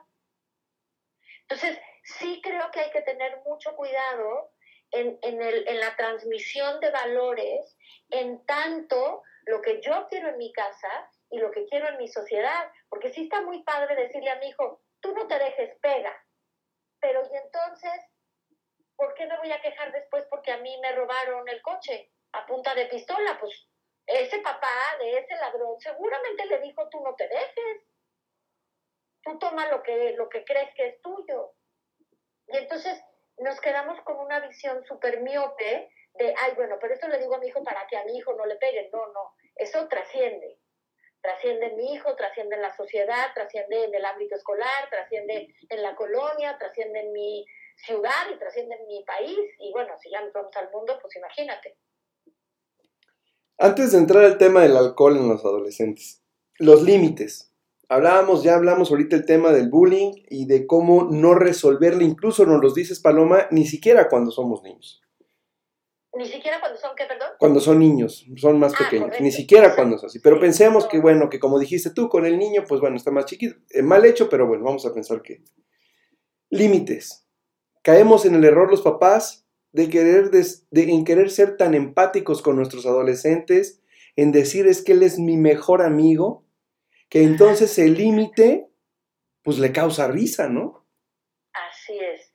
[1.49, 4.53] Entonces, sí creo que hay que tener mucho cuidado
[4.91, 7.77] en, en la transmisión de valores,
[8.11, 12.09] en tanto lo que yo quiero en mi casa y lo que quiero en mi
[12.09, 16.15] sociedad, porque sí está muy padre decirle a mi hijo, tú no te dejes, pega,
[17.05, 17.93] pero y entonces,
[18.97, 22.47] ¿por qué me voy a quejar después porque a mí me robaron el coche a
[22.47, 23.39] punta de pistola?
[23.39, 23.69] Pues
[24.07, 27.83] ese papá de ese ladrón seguramente le dijo, tú no te dejes,
[29.25, 31.53] tú toma lo que, lo que crees que es tuyo.
[32.49, 33.01] Y entonces
[33.39, 37.39] nos quedamos con una visión súper miope de, ay, bueno, pero esto le digo a
[37.39, 38.89] mi hijo para que a mi hijo no le peguen.
[38.93, 40.59] No, no, eso trasciende.
[41.21, 45.83] Trasciende en mi hijo, trasciende en la sociedad, trasciende en el ámbito escolar, trasciende en
[45.83, 49.39] la colonia, trasciende en mi ciudad y trasciende en mi país.
[49.59, 51.79] Y bueno, si ya nos vamos al mundo, pues imagínate.
[53.57, 56.23] Antes de entrar al tema del alcohol en los adolescentes,
[56.59, 57.54] los límites.
[57.95, 62.61] Hablábamos, ya hablamos ahorita el tema del bullying y de cómo no resolverlo, incluso nos
[62.61, 65.01] los dices Paloma, ni siquiera cuando somos niños.
[66.13, 67.29] Ni siquiera cuando son, ¿qué, perdón?
[67.39, 70.19] Cuando son niños, son más ah, pequeños, ni siquiera cuando es así.
[70.19, 73.27] Pero pensemos que, bueno, que como dijiste tú, con el niño, pues bueno, está más
[73.27, 75.45] chiquito, eh, mal hecho, pero bueno, vamos a pensar que...
[76.51, 77.29] Límites.
[77.83, 82.57] Caemos en el error los papás de querer, de, en querer ser tan empáticos con
[82.57, 83.83] nuestros adolescentes,
[84.17, 86.44] en decir es que él es mi mejor amigo,
[87.15, 88.67] que entonces el límite,
[89.45, 90.85] pues le causa risa, ¿no?
[91.53, 92.33] Así es.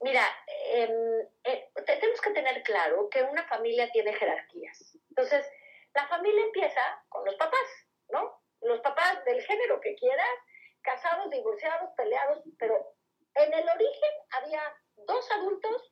[0.00, 0.24] Mira,
[0.72, 4.96] em, eh, tenemos que tener claro que una familia tiene jerarquías.
[5.10, 5.44] Entonces,
[5.92, 7.68] la familia empieza con los papás,
[8.08, 8.40] ¿no?
[8.62, 10.38] Los papás del género que quieras,
[10.80, 12.96] casados, divorciados, peleados, pero
[13.34, 14.62] en el origen había
[15.06, 15.90] dos adultos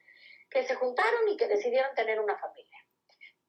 [0.49, 2.79] que se juntaron y que decidieron tener una familia.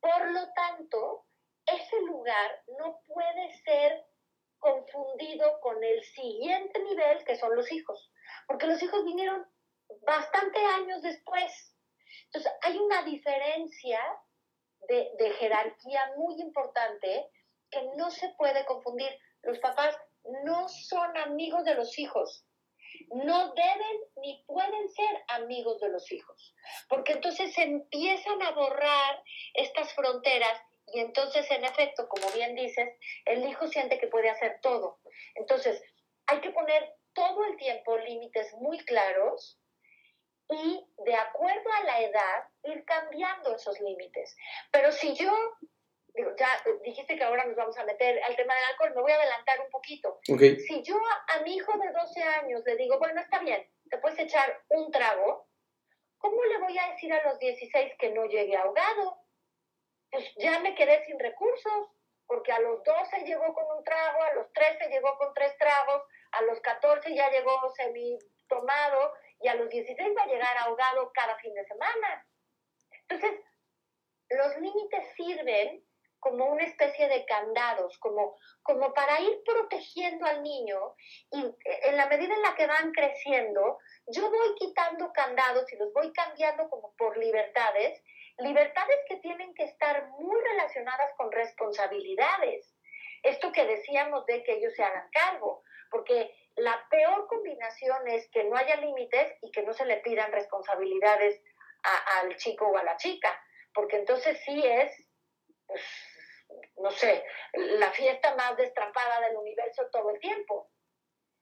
[0.01, 1.25] Por lo tanto,
[1.67, 4.05] ese lugar no puede ser
[4.63, 8.11] confundido con el siguiente nivel, que son los hijos,
[8.47, 9.45] porque los hijos vinieron
[10.07, 11.75] bastante años después.
[12.25, 13.99] Entonces, hay una diferencia
[14.87, 17.29] de, de jerarquía muy importante
[17.69, 19.11] que no se puede confundir.
[19.41, 19.95] Los papás
[20.45, 22.45] no son amigos de los hijos
[23.11, 26.55] no deben ni pueden ser amigos de los hijos,
[26.89, 29.23] porque entonces empiezan a borrar
[29.53, 32.89] estas fronteras y entonces en efecto, como bien dices,
[33.25, 34.99] el hijo siente que puede hacer todo.
[35.35, 35.81] Entonces,
[36.27, 39.59] hay que poner todo el tiempo límites muy claros
[40.49, 44.35] y de acuerdo a la edad ir cambiando esos límites.
[44.71, 45.33] Pero si yo
[46.13, 46.47] digo, ya
[46.83, 49.59] dijiste que ahora nos vamos a meter al tema del alcohol, me voy a adelantar
[49.61, 50.19] un poquito.
[50.25, 54.19] Si yo a, mi hijo de 12 años le digo, bueno, está bien, te puedes
[54.19, 55.47] echar un trago,
[56.17, 59.22] ¿cómo le voy a decir a los 16 que no llegue ahogado?
[60.13, 61.89] Pues ya me quedé sin recursos,
[62.27, 66.03] porque a los 12 llegó con un trago, a los 13 llegó con tres tragos,
[66.33, 71.11] a los 14 ya llegó semi tomado y a los 16 va a llegar ahogado
[71.15, 72.27] cada fin de semana.
[73.09, 73.39] Entonces,
[74.29, 75.83] los límites sirven
[76.19, 80.95] como una especie de candados, como, como para ir protegiendo al niño
[81.31, 85.91] y en la medida en la que van creciendo, yo voy quitando candados y los
[85.91, 88.01] voy cambiando como por libertades,
[88.37, 92.73] libertades que tienen que estar muy relacionadas con responsabilidades.
[93.21, 98.43] Esto que decíamos de que ellos se hagan cargo, porque la peor combinación es que
[98.45, 101.41] no haya límites y que no se le pidan responsabilidades
[102.21, 103.29] al chico o a la chica,
[103.73, 104.91] porque entonces sí es,
[105.67, 105.81] pues,
[106.77, 110.69] no sé, la fiesta más destrapada del universo todo el tiempo.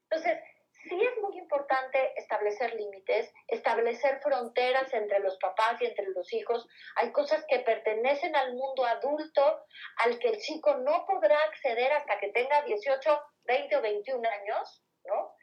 [0.10, 0.40] Entonces,
[0.88, 6.68] sí es muy importante establecer límites, establecer fronteras entre los papás y entre los hijos.
[6.96, 9.66] Hay cosas que pertenecen al mundo adulto,
[9.98, 14.84] al que el chico no podrá acceder hasta que tenga 18, 20 o 21 años,
[15.06, 15.36] ¿no?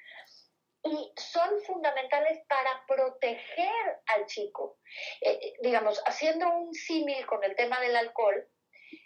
[0.85, 4.79] Y son fundamentales para proteger al chico.
[5.21, 8.49] Eh, eh, digamos, haciendo un símil con el tema del alcohol,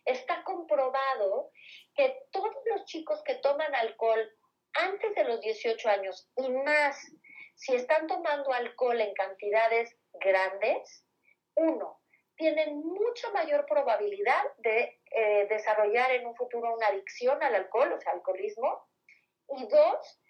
[0.05, 1.51] está comprobado
[1.95, 4.31] que todos los chicos que toman alcohol
[4.75, 6.97] antes de los 18 años y más
[7.55, 11.05] si están tomando alcohol en cantidades grandes,
[11.55, 12.01] uno,
[12.37, 18.01] tienen mucha mayor probabilidad de eh, desarrollar en un futuro una adicción al alcohol, o
[18.01, 18.89] sea, alcoholismo,
[19.57, 20.21] y dos,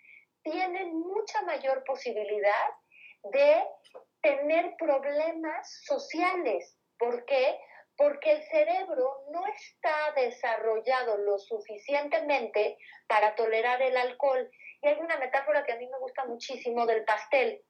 [0.43, 2.69] tienen mucha mayor posibilidad
[3.23, 3.63] de
[4.21, 6.77] tener problemas sociales.
[6.99, 7.59] ¿Por qué?
[7.97, 14.51] Porque el cerebro no está desarrollado lo suficientemente para tolerar el alcohol.
[14.81, 17.63] Y hay una metáfora que a mí me gusta muchísimo del pastel.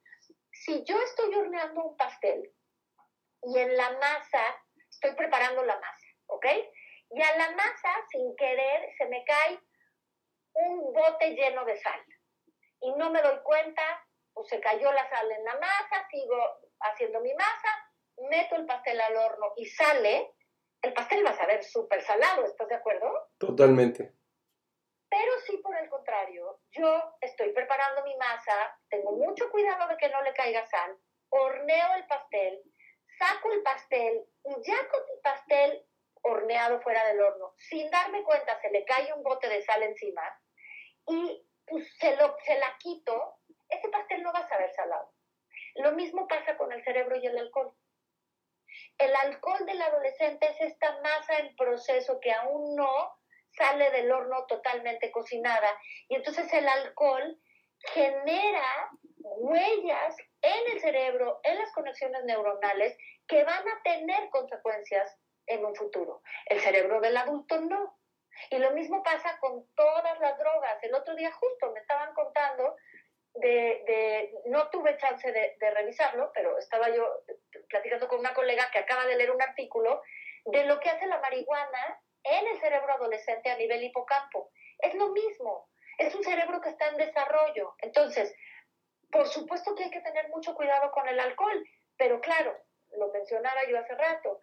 [0.53, 2.51] Si yo estoy horneando un pastel
[3.43, 4.43] y en la masa,
[4.89, 6.47] estoy preparando la masa, ¿ok?
[7.11, 9.59] Y a la masa, sin querer, se me cae
[10.55, 12.01] un bote lleno de sal.
[12.81, 13.83] Y no me doy cuenta,
[14.33, 16.37] pues se cayó la sal en la masa, sigo
[16.81, 20.33] haciendo mi masa, meto el pastel al horno y sale,
[20.83, 23.31] el pastel va a saber súper salado, ¿estás de acuerdo?
[23.38, 24.14] Totalmente.
[25.09, 30.09] Pero si por el contrario, yo estoy preparando mi masa, tengo mucho cuidado de que
[30.09, 30.96] no le caiga sal,
[31.29, 32.62] horneo el pastel,
[33.18, 35.87] saco el pastel y ya con el pastel
[36.22, 40.22] horneado fuera del horno, sin darme cuenta se le cae un bote de sal encima
[41.07, 43.37] y pues, se, lo, se la quito,
[43.68, 45.12] ese pastel no va a saber salado.
[45.77, 47.75] Lo mismo pasa con el cerebro y el alcohol.
[48.98, 53.16] El alcohol del adolescente es esta masa en proceso que aún no
[53.57, 55.78] sale del horno totalmente cocinada.
[56.09, 57.38] Y entonces el alcohol
[57.94, 65.64] genera huellas en el cerebro, en las conexiones neuronales, que van a tener consecuencias en
[65.64, 66.22] un futuro.
[66.46, 67.98] El cerebro del adulto no.
[68.50, 70.83] Y lo mismo pasa con todas las drogas.
[70.83, 72.76] El otro día justo me estaban contando
[73.35, 77.25] de, no tuve chance de, revisarlo, pero estaba yo
[77.68, 80.03] platicando con una colega que acaba de leer un artículo
[80.45, 84.51] de lo que hace la marihuana en el cerebro adolescente a nivel hipocampo.
[84.79, 85.68] Es lo mismo,
[85.99, 87.75] es un cerebro que está en desarrollo.
[87.79, 88.35] Entonces,
[89.11, 91.64] por supuesto que hay que tener mucho cuidado con el alcohol,
[91.97, 92.57] pero claro,
[92.92, 94.42] lo mencionaba yo hace rato,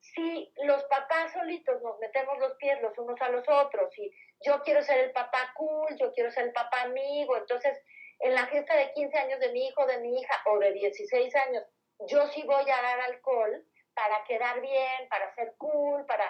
[0.00, 4.62] si los papás solitos nos metemos los pies los unos a los otros y yo
[4.62, 7.78] quiero ser el papá cool, yo quiero ser el papá amigo, entonces
[8.20, 11.34] en la fiesta de 15 años de mi hijo, de mi hija o de 16
[11.36, 11.64] años,
[12.06, 16.24] yo sí voy a dar alcohol para quedar bien, para ser cool, para...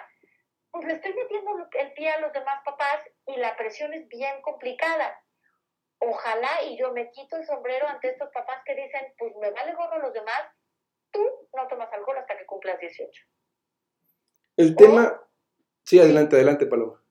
[0.71, 4.41] Pues le estoy metiendo el pie a los demás papás y la presión es bien
[4.41, 5.21] complicada.
[5.99, 9.73] Ojalá y yo me quito el sombrero ante estos papás que dicen, pues me vale
[9.73, 10.43] gorro los demás,
[11.11, 11.21] tú
[11.53, 13.21] no tomas alcohol hasta que cumplas 18.
[14.57, 15.21] El tema...
[15.83, 17.03] sí, adelante, adelante, Paloma.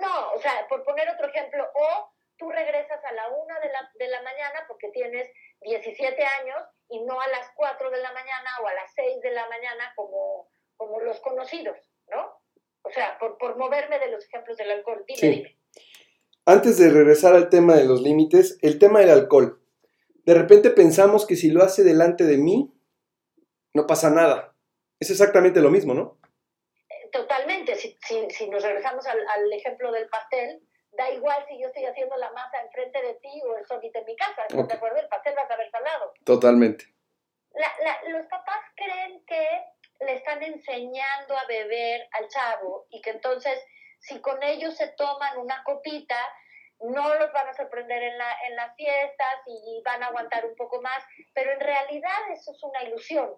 [0.00, 3.90] No, o sea, por poner otro ejemplo, o tú regresas a la una de la,
[3.98, 5.28] de la mañana porque tienes
[5.60, 9.30] 17 años y no a las 4 de la mañana o a las 6 de
[9.32, 11.76] la mañana como, como los conocidos,
[12.08, 12.40] ¿no?
[12.82, 15.04] O sea, por, por moverme de los ejemplos del alcohol.
[15.06, 15.58] Dime, dime.
[16.46, 19.60] Antes de regresar al tema de los límites, el tema del alcohol.
[20.24, 22.72] De repente pensamos que si lo hace delante de mí,
[23.74, 24.54] no pasa nada.
[24.98, 26.18] Es exactamente lo mismo, ¿no?
[26.88, 27.74] Eh, totalmente.
[27.76, 30.62] Si, si, si nos regresamos al, al, ejemplo del pastel,
[30.98, 34.04] da igual si yo estoy haciendo la masa enfrente de ti o el solito en
[34.04, 34.98] mi casa, ¿estás de acuerdo?
[34.98, 36.12] El pastel va a saber salado.
[36.24, 36.86] Totalmente.
[37.52, 39.64] La, la, los papás creen que
[40.00, 43.64] le están enseñando a beber al chavo y que entonces
[44.00, 46.18] si con ellos se toman una copita,
[46.80, 50.54] no los van a sorprender en, la, en las fiestas y van a aguantar un
[50.56, 53.36] poco más, pero en realidad eso es una ilusión,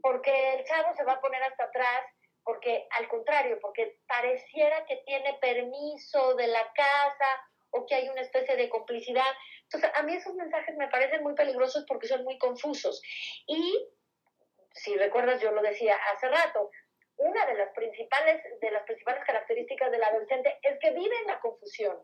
[0.00, 2.02] porque el chavo se va a poner hasta atrás
[2.48, 7.26] porque al contrario, porque pareciera que tiene permiso de la casa
[7.72, 9.30] o que hay una especie de complicidad.
[9.64, 13.02] Entonces, a mí esos mensajes me parecen muy peligrosos porque son muy confusos.
[13.46, 13.86] Y,
[14.72, 16.70] si recuerdas, yo lo decía hace rato,
[17.18, 21.40] una de las principales, de las principales características del adolescente es que vive en la
[21.40, 21.98] confusión.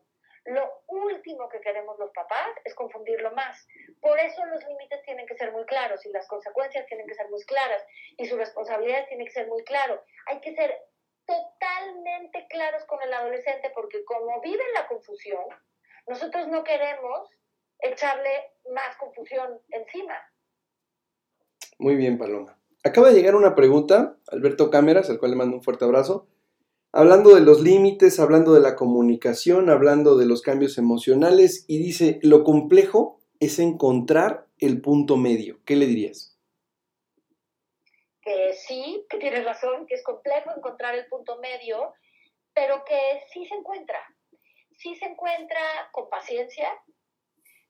[0.47, 3.67] Lo último que queremos los papás es confundirlo más.
[4.01, 7.31] Por eso los límites tienen que ser muy claros y las consecuencias tienen que ser
[7.31, 7.83] muy claras
[8.19, 10.03] y su responsabilidad tiene que ser muy claro.
[10.27, 10.83] Hay que ser
[11.25, 15.45] totalmente claros con el adolescente porque como vive en la confusión,
[16.07, 17.31] nosotros no queremos
[17.79, 20.15] echarle más confusión encima.
[21.79, 22.59] Muy bien, Paloma.
[22.83, 26.29] Acaba de llegar una pregunta, Alberto Cámeras, al cual le mando un fuerte abrazo
[26.95, 32.21] hablando de los límites, hablando de la comunicación, hablando de los cambios emocionales y dice,
[32.23, 35.59] lo complejo es encontrar el punto medio.
[35.65, 36.39] ¿Qué le dirías?
[38.23, 41.93] Que sí, que tienes razón, que es complejo encontrar el punto medio,
[42.55, 43.99] pero que sí se encuentra.
[44.79, 46.69] Sí se encuentra con paciencia,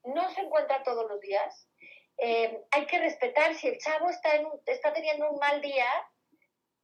[0.05, 1.67] no se encuentra todos los días.
[2.19, 4.29] Eh, hay que respetar si el chavo está,
[4.67, 5.87] está teniendo un mal día,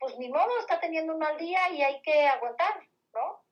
[0.00, 2.80] pues ni modo, está teniendo un mal día y hay que aguantar,
[3.12, 3.44] ¿no?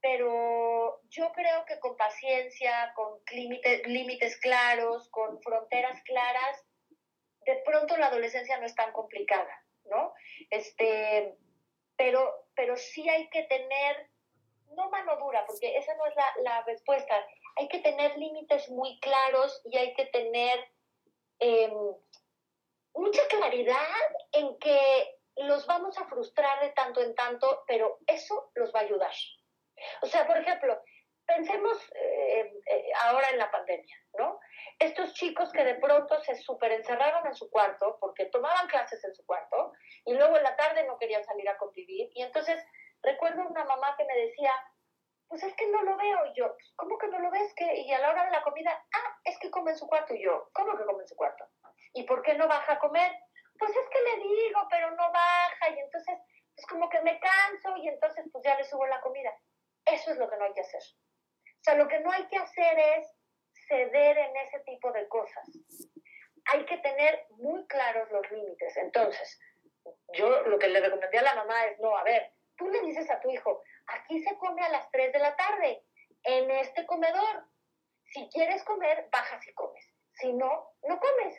[0.00, 6.66] Pero yo creo que con paciencia, con límites, límites claros, con fronteras claras,
[7.46, 10.12] de pronto la adolescencia no es tan complicada, ¿no?
[10.50, 11.36] Este,
[11.96, 14.10] pero, pero sí hay que tener,
[14.76, 17.14] no mano dura, porque esa no es la, la respuesta,
[17.56, 20.68] hay que tener límites muy claros y hay que tener
[21.38, 21.72] em,
[22.94, 24.00] mucha claridad
[24.32, 28.84] en que los vamos a frustrar de tanto en tanto, pero eso los va a
[28.84, 29.12] ayudar.
[30.02, 30.80] O sea, por ejemplo,
[31.26, 34.38] pensemos eh, eh, ahora en la pandemia, ¿no?
[34.78, 39.14] Estos chicos que de pronto se super encerraron en su cuarto porque tomaban clases en
[39.14, 39.72] su cuarto
[40.04, 42.10] y luego en la tarde no querían salir a convivir.
[42.14, 42.62] Y entonces
[43.02, 44.52] recuerdo una mamá que me decía,
[45.28, 46.26] pues es que no lo veo.
[46.26, 47.54] Y yo, ¿cómo que no lo ves?
[47.54, 50.14] que Y a la hora de la comida, ah, es que come en su cuarto.
[50.14, 51.46] Y yo, ¿cómo que come en su cuarto?
[51.94, 53.12] ¿Y por qué no baja a comer?
[53.62, 56.18] Pues es que le digo, pero no baja y entonces
[56.56, 59.32] pues como que me canso y entonces pues ya le subo la comida.
[59.84, 60.82] Eso es lo que no hay que hacer.
[60.82, 63.06] O sea, lo que no hay que hacer es
[63.68, 65.48] ceder en ese tipo de cosas.
[66.46, 68.76] Hay que tener muy claros los límites.
[68.78, 69.38] Entonces,
[70.14, 73.08] yo lo que le recomendé a la mamá es, no, a ver, tú le dices
[73.10, 75.84] a tu hijo, aquí se come a las 3 de la tarde,
[76.24, 77.46] en este comedor.
[78.06, 79.88] Si quieres comer, bajas y comes.
[80.14, 81.38] Si no, no comes.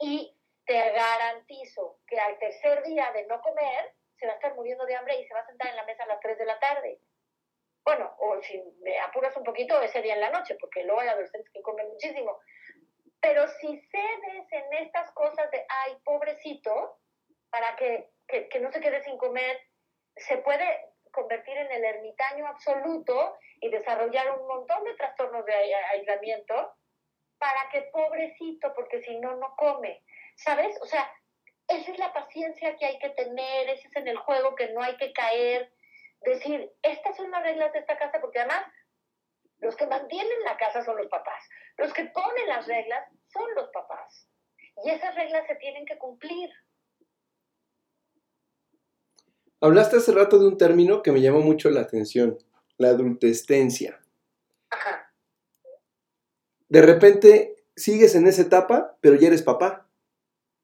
[0.00, 0.37] Y
[0.68, 4.96] te garantizo que al tercer día de no comer, se va a estar muriendo de
[4.96, 7.00] hambre y se va a sentar en la mesa a las 3 de la tarde.
[7.84, 11.08] Bueno, o si me apuras un poquito, ese día en la noche, porque luego hay
[11.08, 12.38] adolescentes que comen muchísimo.
[13.18, 16.98] Pero si cedes en estas cosas de, ay, pobrecito,
[17.48, 19.58] para que, que, que no se quede sin comer,
[20.16, 26.74] se puede convertir en el ermitaño absoluto y desarrollar un montón de trastornos de aislamiento
[27.38, 30.02] para que pobrecito, porque si no, no come.
[30.38, 30.76] ¿Sabes?
[30.80, 31.10] O sea,
[31.68, 34.82] esa es la paciencia que hay que tener, ese es en el juego que no
[34.82, 35.72] hay que caer.
[36.22, 38.64] Decir, estas son las reglas de esta casa, porque además
[39.58, 41.44] los que mantienen la casa son los papás,
[41.76, 44.28] los que ponen las reglas son los papás.
[44.84, 46.50] Y esas reglas se tienen que cumplir.
[49.60, 52.38] Hablaste hace rato de un término que me llamó mucho la atención,
[52.76, 54.00] la adultestencia.
[54.70, 55.12] Ajá.
[56.68, 59.87] De repente sigues en esa etapa, pero ya eres papá.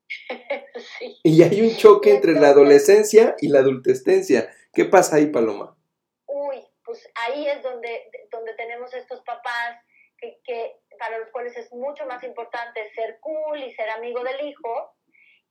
[1.23, 4.51] Y hay un choque entre la adolescencia y la adultestencia.
[4.73, 5.77] ¿Qué pasa ahí, Paloma?
[6.27, 9.79] Uy, pues ahí es donde, donde tenemos estos papás
[10.19, 14.49] que, que, para los cuales es mucho más importante ser cool y ser amigo del
[14.49, 14.97] hijo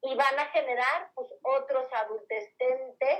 [0.01, 3.19] y van a generar pues, otros adultestentes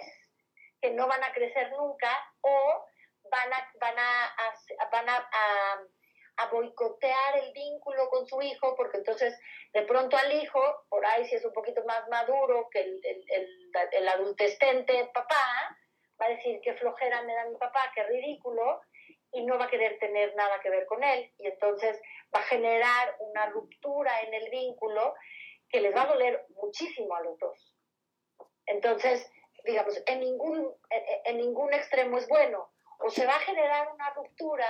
[0.82, 2.12] que no van a crecer nunca
[2.42, 2.86] o
[3.32, 5.80] van a, van a, van a a
[6.52, 9.40] boicotear el vínculo con su hijo, porque entonces
[9.74, 10.60] de pronto al hijo,
[10.90, 15.78] por ahí si es un poquito más maduro que el, el, el, adultestente papá,
[16.22, 18.82] va a decir qué flojera me da mi papá, qué ridículo,
[19.32, 22.00] y no va a querer tener nada que ver con él, y entonces
[22.36, 25.16] va a generar una ruptura en el vínculo
[25.70, 27.74] que les va a doler muchísimo a los dos.
[28.68, 29.30] Entonces,
[29.66, 30.72] digamos, en ningún,
[31.26, 32.70] en ningún extremo es bueno.
[33.00, 34.68] O se va a generar una ruptura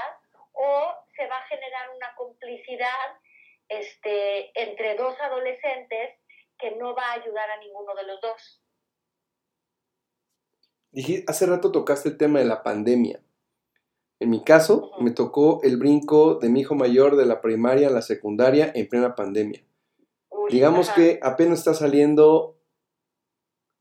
[0.53, 3.19] o se va a generar una complicidad
[3.69, 6.19] este, entre dos adolescentes
[6.57, 8.61] que no va a ayudar a ninguno de los dos.
[10.91, 13.19] Dije, hace rato tocaste el tema de la pandemia.
[14.19, 17.91] En mi caso, me tocó el brinco de mi hijo mayor de la primaria a
[17.91, 19.63] la secundaria en plena pandemia.
[20.49, 22.57] Digamos que apenas está saliendo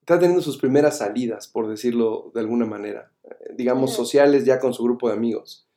[0.02, 4.74] está teniendo sus primeras salidas, por decirlo de alguna manera, eh, digamos, sociales ya con
[4.74, 5.68] su grupo de amigos.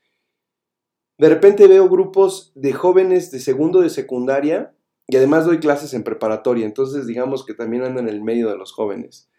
[1.18, 4.74] De repente veo grupos de jóvenes de segundo de secundaria
[5.07, 8.57] y además doy clases en preparatoria, entonces digamos que también ando en el medio de
[8.57, 9.30] los jóvenes.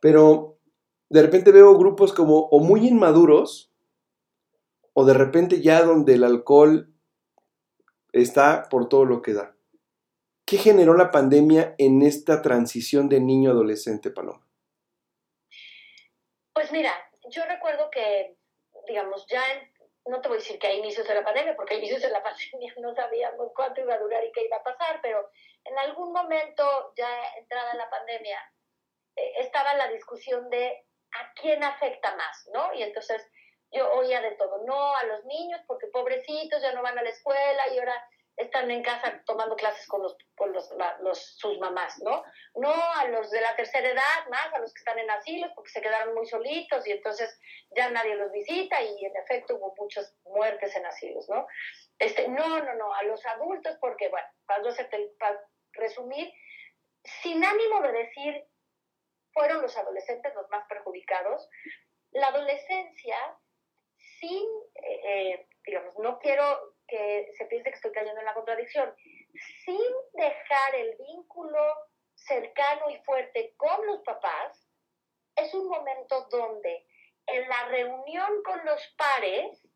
[0.00, 0.58] Pero
[1.10, 3.70] de repente veo grupos como o muy inmaduros
[4.92, 6.92] o de repente ya donde el alcohol
[8.12, 9.56] está por todo lo que da.
[10.46, 14.46] ¿Qué generó la pandemia en esta transición de niño a adolescente, Paloma?
[16.52, 16.92] Pues mira,
[17.30, 18.36] yo recuerdo que,
[18.86, 19.73] digamos, ya en-
[20.06, 22.10] no te voy a decir que a inicios de la pandemia, porque a inicios de
[22.10, 25.30] la pandemia no sabíamos cuánto iba a durar y qué iba a pasar, pero
[25.64, 28.52] en algún momento, ya entrada en la pandemia,
[29.16, 32.74] eh, estaba la discusión de a quién afecta más, ¿no?
[32.74, 33.26] Y entonces
[33.70, 37.10] yo oía de todo, no a los niños, porque pobrecitos ya no van a la
[37.10, 40.68] escuela y ahora están en casa tomando clases con, los, con los,
[41.00, 42.22] los- sus mamás, ¿no?
[42.54, 45.70] No a los de la tercera edad, más a los que están en asilos, porque
[45.70, 47.38] se quedaron muy solitos y entonces
[47.70, 51.46] ya nadie los visita y en efecto hubo muchas muertes en asilos, ¿no?
[51.98, 55.40] Este, no, no, no, a los adultos, porque, bueno, para, hacerte para
[55.72, 56.32] resumir,
[57.22, 58.44] sin ánimo de decir
[59.32, 61.48] fueron los adolescentes los más perjudicados,
[62.12, 63.16] la adolescencia,
[64.20, 66.73] sin, eh, eh, digamos, no quiero
[67.36, 68.94] se piense que estoy cayendo en la contradicción,
[69.64, 71.60] sin dejar el vínculo
[72.14, 74.68] cercano y fuerte con los papás,
[75.36, 76.86] es un momento donde
[77.26, 79.66] en la reunión con los pares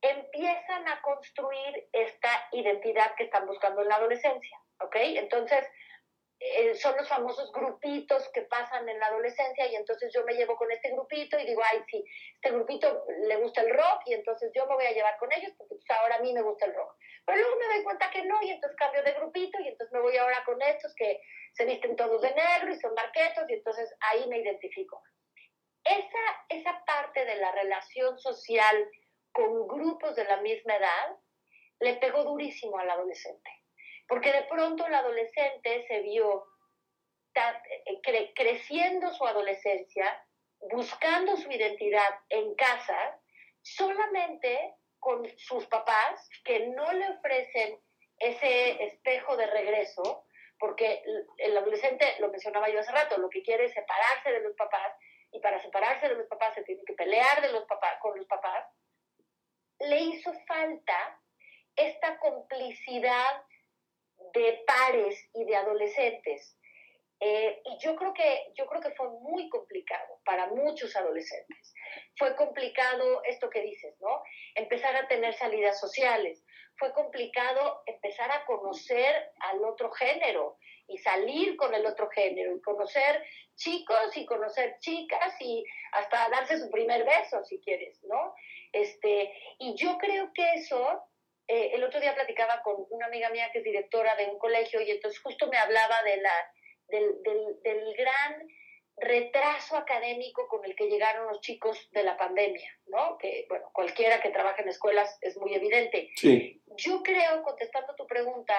[0.00, 4.96] empiezan a construir esta identidad que están buscando en la adolescencia, ¿ok?
[4.96, 5.66] Entonces,
[6.46, 10.56] eh, son los famosos grupitos que pasan en la adolescencia y entonces yo me llevo
[10.56, 14.52] con este grupito y digo, ay, sí, este grupito le gusta el rock y entonces
[14.54, 16.74] yo me voy a llevar con ellos porque pues, ahora a mí me gusta el
[16.74, 16.96] rock.
[17.24, 20.00] Pero luego me doy cuenta que no y entonces cambio de grupito y entonces me
[20.02, 21.18] voy ahora con estos que
[21.54, 25.02] se visten todos de negro y son marquetos y entonces ahí me identifico.
[25.82, 28.90] Esa, esa parte de la relación social
[29.32, 31.16] con grupos de la misma edad
[31.80, 33.63] le pegó durísimo al adolescente
[34.08, 36.46] porque de pronto el adolescente se vio
[37.34, 40.24] eh, cre- creciendo su adolescencia,
[40.70, 43.20] buscando su identidad en casa,
[43.62, 47.78] solamente con sus papás que no le ofrecen
[48.18, 50.26] ese espejo de regreso,
[50.58, 51.02] porque
[51.38, 54.94] el adolescente, lo mencionaba yo hace rato, lo que quiere es separarse de los papás,
[55.32, 58.26] y para separarse de los papás se tiene que pelear de los papás, con los
[58.26, 58.66] papás,
[59.80, 61.20] le hizo falta
[61.74, 63.42] esta complicidad
[64.34, 66.58] de pares y de adolescentes.
[67.20, 71.74] Eh, y yo creo, que, yo creo que fue muy complicado para muchos adolescentes.
[72.18, 74.22] Fue complicado esto que dices, ¿no?
[74.54, 76.44] Empezar a tener salidas sociales.
[76.76, 80.58] Fue complicado empezar a conocer al otro género
[80.88, 83.24] y salir con el otro género y conocer
[83.54, 88.34] chicos y conocer chicas y hasta darse su primer beso, si quieres, ¿no?
[88.72, 91.04] Este, y yo creo que eso
[91.46, 94.80] eh, el otro día platicaba con una amiga mía que es directora de un colegio
[94.80, 96.32] y entonces justo me hablaba de la,
[96.88, 98.48] del, del, del, gran
[98.96, 103.18] retraso académico con el que llegaron los chicos de la pandemia, ¿no?
[103.18, 106.10] Que, bueno, cualquiera que trabaje en escuelas es muy evidente.
[106.16, 106.62] Sí.
[106.76, 108.54] Yo creo, contestando tu pregunta,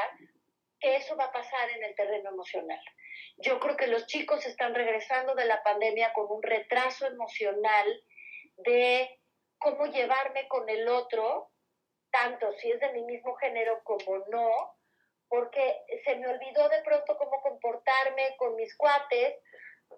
[0.80, 2.82] que eso va a pasar en el terreno emocional.
[3.38, 8.04] Yo creo que los chicos están regresando de la pandemia con un retraso emocional
[8.58, 9.20] de
[9.58, 11.50] cómo llevarme con el otro
[12.16, 14.78] tanto si es de mi mismo género como no,
[15.28, 19.36] porque se me olvidó de pronto cómo comportarme con mis cuates,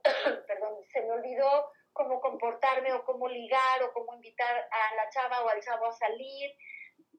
[0.48, 5.44] perdón, se me olvidó cómo comportarme o cómo ligar o cómo invitar a la chava
[5.44, 6.56] o al chavo a salir.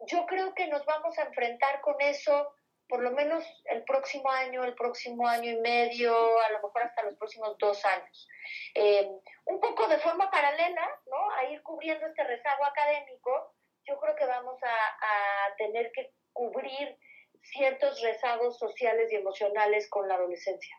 [0.07, 2.55] Yo creo que nos vamos a enfrentar con eso
[2.89, 7.03] por lo menos el próximo año, el próximo año y medio, a lo mejor hasta
[7.03, 8.29] los próximos dos años.
[8.75, 9.07] Eh,
[9.45, 11.31] un poco de forma paralela, ¿no?
[11.33, 13.53] A ir cubriendo este rezago académico,
[13.89, 16.97] yo creo que vamos a, a, tener que cubrir
[17.43, 20.77] ciertos rezagos sociales y emocionales con la adolescencia.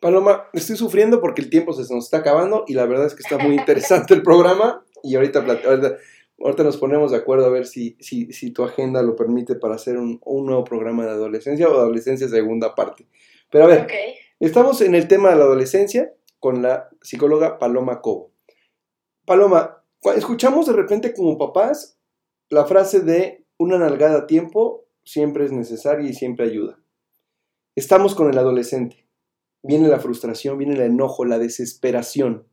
[0.00, 3.22] Paloma, estoy sufriendo porque el tiempo se nos está acabando y la verdad es que
[3.22, 5.96] está muy interesante el programa y ahorita, ahorita,
[6.38, 9.76] ahorita, nos ponemos de acuerdo a ver si, si, si tu agenda lo permite para
[9.76, 13.06] hacer un, un, nuevo programa de adolescencia o adolescencia segunda parte.
[13.50, 14.16] Pero a ver, okay.
[14.40, 18.32] estamos en el tema de la adolescencia con la psicóloga Paloma Cobo.
[19.24, 19.82] Paloma,
[20.16, 21.98] escuchamos de repente como papás
[22.48, 26.78] la frase de una nalgada a tiempo siempre es necesaria y siempre ayuda.
[27.74, 29.08] Estamos con el adolescente.
[29.62, 32.46] Viene la frustración, viene el enojo, la desesperación.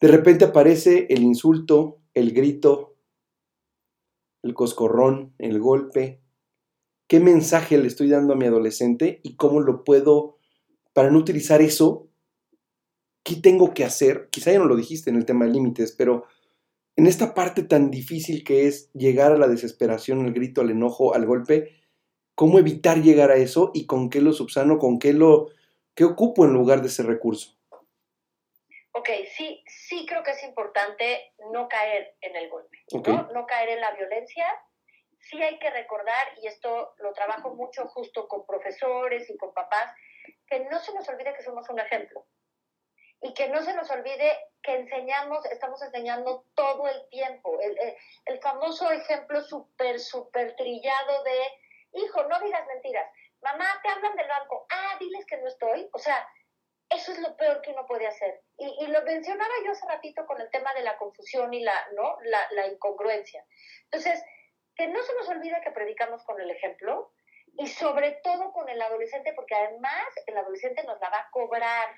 [0.00, 2.96] De repente aparece el insulto, el grito,
[4.42, 6.20] el coscorrón, el golpe.
[7.06, 10.38] ¿Qué mensaje le estoy dando a mi adolescente y cómo lo puedo,
[10.92, 12.06] para no utilizar eso
[13.26, 14.28] ¿qué tengo que hacer?
[14.30, 16.26] Quizá ya no lo dijiste en el tema de límites, pero
[16.96, 21.14] en esta parte tan difícil que es llegar a la desesperación, al grito, al enojo,
[21.14, 21.76] al golpe,
[22.34, 25.48] ¿cómo evitar llegar a eso y con qué lo subsano, con qué lo
[25.94, 27.54] qué ocupo en lugar de ese recurso?
[28.92, 33.28] Ok, sí, sí creo que es importante no caer en el golpe, ¿no?
[33.32, 34.46] no caer en la violencia.
[35.18, 39.92] Sí hay que recordar, y esto lo trabajo mucho justo con profesores y con papás,
[40.46, 42.26] que no se nos olvide que somos un ejemplo
[43.22, 47.58] y que no se nos olvide que enseñamos, estamos enseñando todo el tiempo.
[47.60, 47.78] El,
[48.26, 53.08] el, famoso ejemplo súper, súper trillado de, hijo, no digas mentiras.
[53.40, 54.66] Mamá, te hablan del banco.
[54.70, 55.88] Ah, diles que no estoy.
[55.92, 56.28] O sea,
[56.90, 58.42] eso es lo peor que uno puede hacer.
[58.58, 61.74] Y, y lo mencionaba yo hace ratito con el tema de la confusión y la,
[61.92, 62.16] ¿no?
[62.22, 63.44] la, la incongruencia.
[63.84, 64.22] Entonces,
[64.74, 67.12] que no se nos olvide que predicamos con el ejemplo
[67.58, 71.96] y sobre todo con el adolescente, porque además el adolescente nos la va a cobrar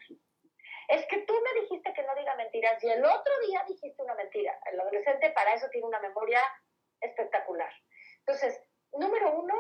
[0.89, 4.15] es que tú me dijiste que no diga mentiras y el otro día dijiste una
[4.15, 4.59] mentira.
[4.73, 6.41] El adolescente para eso tiene una memoria
[7.01, 7.71] espectacular.
[8.21, 8.59] Entonces,
[8.93, 9.55] número uno,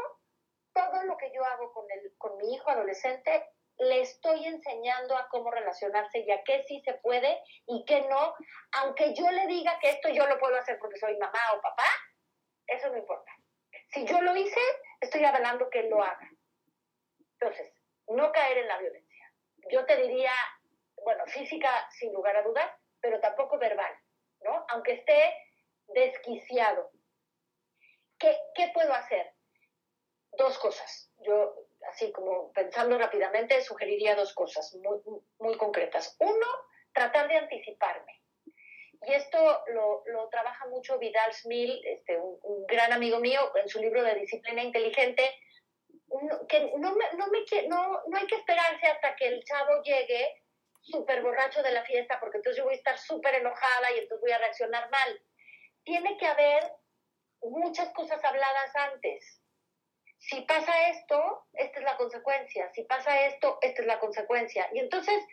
[0.73, 3.47] todo lo que yo hago con, el, con mi hijo adolescente,
[3.79, 8.35] le estoy enseñando a cómo relacionarse y a qué sí se puede y qué no,
[8.73, 11.87] aunque yo le diga que esto yo lo puedo hacer porque soy mamá o papá,
[12.67, 13.31] eso no importa.
[13.91, 14.61] Si yo lo hice,
[15.01, 16.29] estoy avalando que él lo haga.
[17.41, 17.73] Entonces,
[18.09, 19.33] no caer en la violencia.
[19.71, 20.33] Yo te diría,
[21.05, 22.71] bueno, física sin lugar a dudas,
[23.01, 23.93] pero tampoco verbal,
[24.41, 24.67] ¿no?
[24.69, 25.35] Aunque esté
[25.89, 26.91] desquiciado.
[28.19, 29.33] ¿Qué, qué puedo hacer?
[30.33, 31.13] Dos cosas.
[31.19, 31.55] Yo,
[31.91, 35.01] así como pensando rápidamente, sugeriría dos cosas muy,
[35.39, 36.17] muy concretas.
[36.21, 36.47] Uno,
[36.93, 38.21] tratar de anticiparme.
[39.07, 39.39] Y esto
[39.69, 44.03] lo, lo trabaja mucho Vidal Smil, este, un, un, gran amigo mío, en su libro
[44.03, 45.23] de Disciplina Inteligente,
[46.49, 50.43] que no, me, no, me, no, no hay que esperarse hasta que el chavo llegue
[50.81, 54.21] súper borracho de la fiesta porque entonces yo voy a estar súper enojada y entonces
[54.21, 55.23] voy a reaccionar mal.
[55.85, 56.73] Tiene que haber
[57.43, 59.43] muchas cosas habladas antes.
[60.19, 62.71] Si pasa esto, esta es la consecuencia.
[62.75, 64.69] Si pasa esto, esta es la consecuencia.
[64.73, 65.25] Y entonces,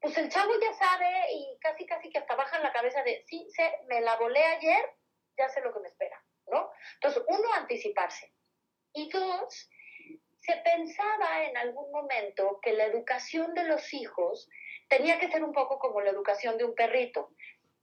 [0.00, 3.48] pues el chavo ya sabe y casi, casi que hasta baja la cabeza de, sí,
[3.50, 4.94] sé, me la volé ayer,
[5.36, 6.70] ya sé lo que me espera, ¿no?
[6.94, 8.32] Entonces, uno, anticiparse.
[8.92, 9.70] Y dos,
[10.40, 14.48] se pensaba en algún momento que la educación de los hijos
[14.88, 17.30] tenía que ser un poco como la educación de un perrito.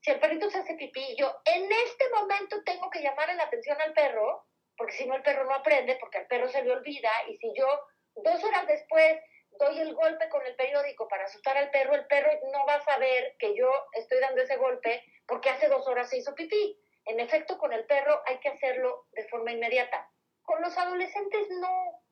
[0.02, 3.80] Si el perrito se hace pipí, yo en este momento tengo que llamarle la atención
[3.82, 4.46] al perro,
[4.78, 7.52] porque si no el perro no aprende, porque al perro se le olvida, y si
[7.56, 7.68] yo
[8.16, 9.20] dos horas después
[9.58, 12.84] doy el golpe con el periódico para asustar al perro, el perro no va a
[12.84, 16.80] saber que yo estoy dando ese golpe porque hace dos horas se hizo pipí.
[17.06, 20.10] En efecto, con el perro hay que hacerlo de forma inmediata.
[20.42, 22.04] Con los adolescentes no.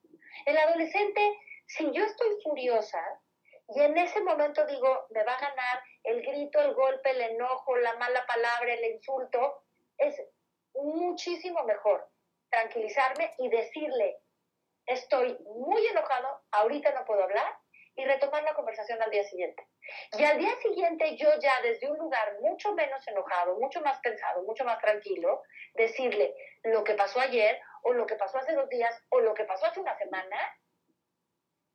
[0.45, 1.21] El adolescente,
[1.67, 3.03] si yo estoy furiosa,
[3.75, 7.75] y en ese momento digo, me va a ganar el grito, el golpe, el enojo,
[7.77, 9.63] la mala palabra, el insulto.
[9.97, 10.21] Es
[10.75, 12.07] muchísimo mejor
[12.49, 14.17] tranquilizarme y decirle,
[14.85, 17.55] estoy muy enojado, ahorita no puedo hablar,
[17.95, 19.67] y retomar la conversación al día siguiente.
[20.17, 24.43] Y al día siguiente yo ya desde un lugar mucho menos enojado, mucho más pensado,
[24.43, 25.43] mucho más tranquilo,
[25.75, 29.43] decirle lo que pasó ayer o lo que pasó hace dos días o lo que
[29.43, 30.37] pasó hace una semana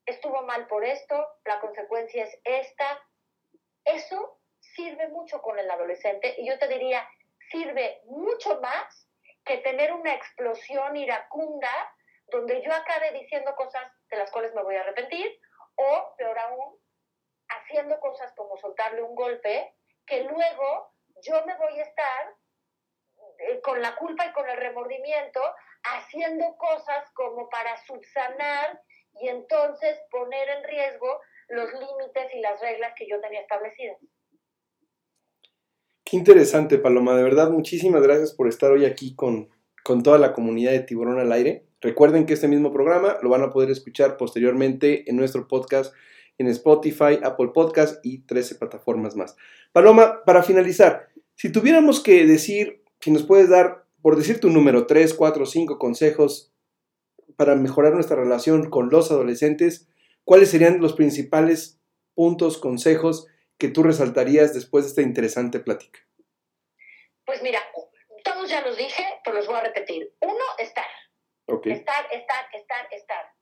[0.08, 3.02] estuvo mal por esto, la consecuencia es esta.
[3.84, 7.08] Eso sirve mucho con el adolescente y yo te diría,
[7.50, 9.08] sirve mucho más
[9.44, 11.70] que tener una explosión iracunda
[12.30, 15.40] donde yo acabe diciendo cosas de las cuales me voy a arrepentir
[15.76, 16.78] o, peor aún,
[17.48, 19.74] haciendo cosas como soltarle un golpe
[20.06, 20.92] que luego
[21.22, 22.34] yo me voy a estar
[23.38, 25.40] eh, con la culpa y con el remordimiento
[25.84, 28.82] haciendo cosas como para subsanar
[29.20, 33.98] y entonces poner en riesgo los límites y las reglas que yo tenía establecidas.
[36.04, 37.16] Qué interesante, Paloma.
[37.16, 39.50] De verdad, muchísimas gracias por estar hoy aquí con,
[39.84, 41.66] con toda la comunidad de Tiburón al Aire.
[41.80, 45.94] Recuerden que este mismo programa lo van a poder escuchar posteriormente en nuestro podcast
[46.38, 49.36] en Spotify, Apple Podcast y 13 plataformas más.
[49.72, 54.86] Paloma, para finalizar, si tuviéramos que decir, si nos puedes dar, por decir tu número,
[54.86, 56.52] 3, 4, 5 consejos
[57.38, 59.86] para mejorar nuestra relación con los adolescentes,
[60.24, 61.80] ¿cuáles serían los principales
[62.14, 63.28] puntos, consejos
[63.58, 66.00] que tú resaltarías después de esta interesante plática?
[67.24, 67.60] Pues mira,
[68.24, 70.12] todos ya los dije, pero los voy a repetir.
[70.20, 70.90] Uno, estar.
[71.46, 73.32] Estar, estar, estar, estar.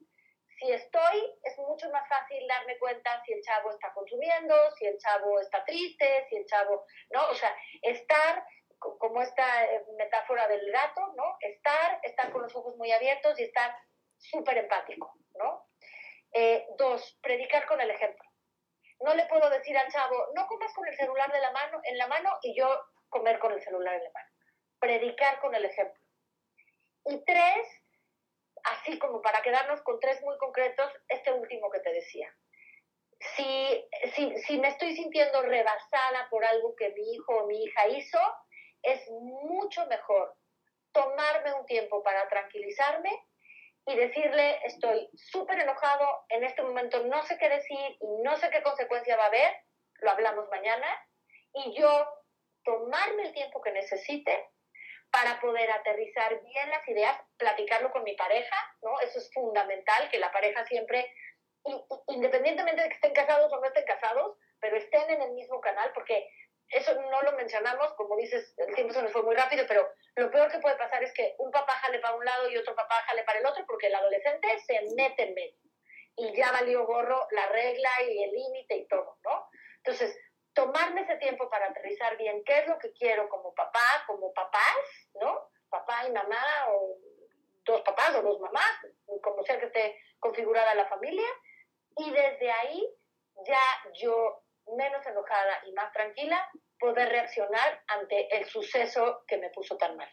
[0.59, 4.97] Si estoy, es mucho más fácil darme cuenta si el chavo está consumiendo, si el
[4.99, 7.29] chavo está triste, si el chavo, ¿no?
[7.29, 8.45] O sea, estar
[8.79, 11.37] como esta eh, metáfora del gato, ¿no?
[11.39, 13.75] Estar, estar con los ojos muy abiertos y estar
[14.17, 15.67] súper empático, ¿no?
[16.31, 18.23] Eh, dos, predicar con el ejemplo.
[18.99, 21.97] No le puedo decir al chavo, no comas con el celular de la mano, en
[21.97, 22.67] la mano y yo
[23.09, 24.29] comer con el celular en la mano.
[24.79, 26.01] Predicar con el ejemplo.
[27.05, 27.67] Y tres,
[28.63, 32.35] así como para quedarnos con tres muy concretos, este último que te decía.
[33.35, 37.87] Si, si, si me estoy sintiendo rebasada por algo que mi hijo o mi hija
[37.87, 38.19] hizo,
[38.87, 40.33] es mucho mejor
[40.93, 43.11] tomarme un tiempo para tranquilizarme
[43.85, 48.49] y decirle, estoy súper enojado, en este momento no sé qué decir y no sé
[48.49, 49.51] qué consecuencia va a haber,
[49.99, 50.87] lo hablamos mañana,
[51.53, 52.07] y yo
[52.63, 54.49] tomarme el tiempo que necesite
[55.11, 58.99] para poder aterrizar bien las ideas, platicarlo con mi pareja, ¿no?
[59.01, 61.13] Eso es fundamental, que la pareja siempre,
[62.07, 65.91] independientemente de que estén casados o no estén casados, pero estén en el mismo canal,
[65.93, 66.29] porque
[66.69, 70.29] eso no lo mencionamos, como dices, el tiempo se nos fue muy rápido, pero lo
[70.31, 72.95] peor que puede pasar es que un papá jale para un lado y otro papá
[73.05, 75.57] jale para el otro, porque el adolescente se mete en medio
[76.17, 79.49] y ya valió gorro la regla y el límite y todo, ¿no?
[79.77, 80.17] Entonces,
[80.53, 84.77] tomarme ese tiempo para aterrizar bien qué es lo que quiero como papá, como papás,
[85.21, 85.49] ¿no?
[85.69, 86.97] Papá y mamá, o
[87.63, 88.79] dos papás o dos mamás,
[89.21, 91.27] como sea que esté configurada la familia,
[91.97, 92.89] y desde ahí
[93.45, 93.61] ya
[93.93, 94.41] yo
[94.75, 96.49] menos enojada y más tranquila,
[96.79, 100.09] poder reaccionar ante el suceso que me puso tan mal.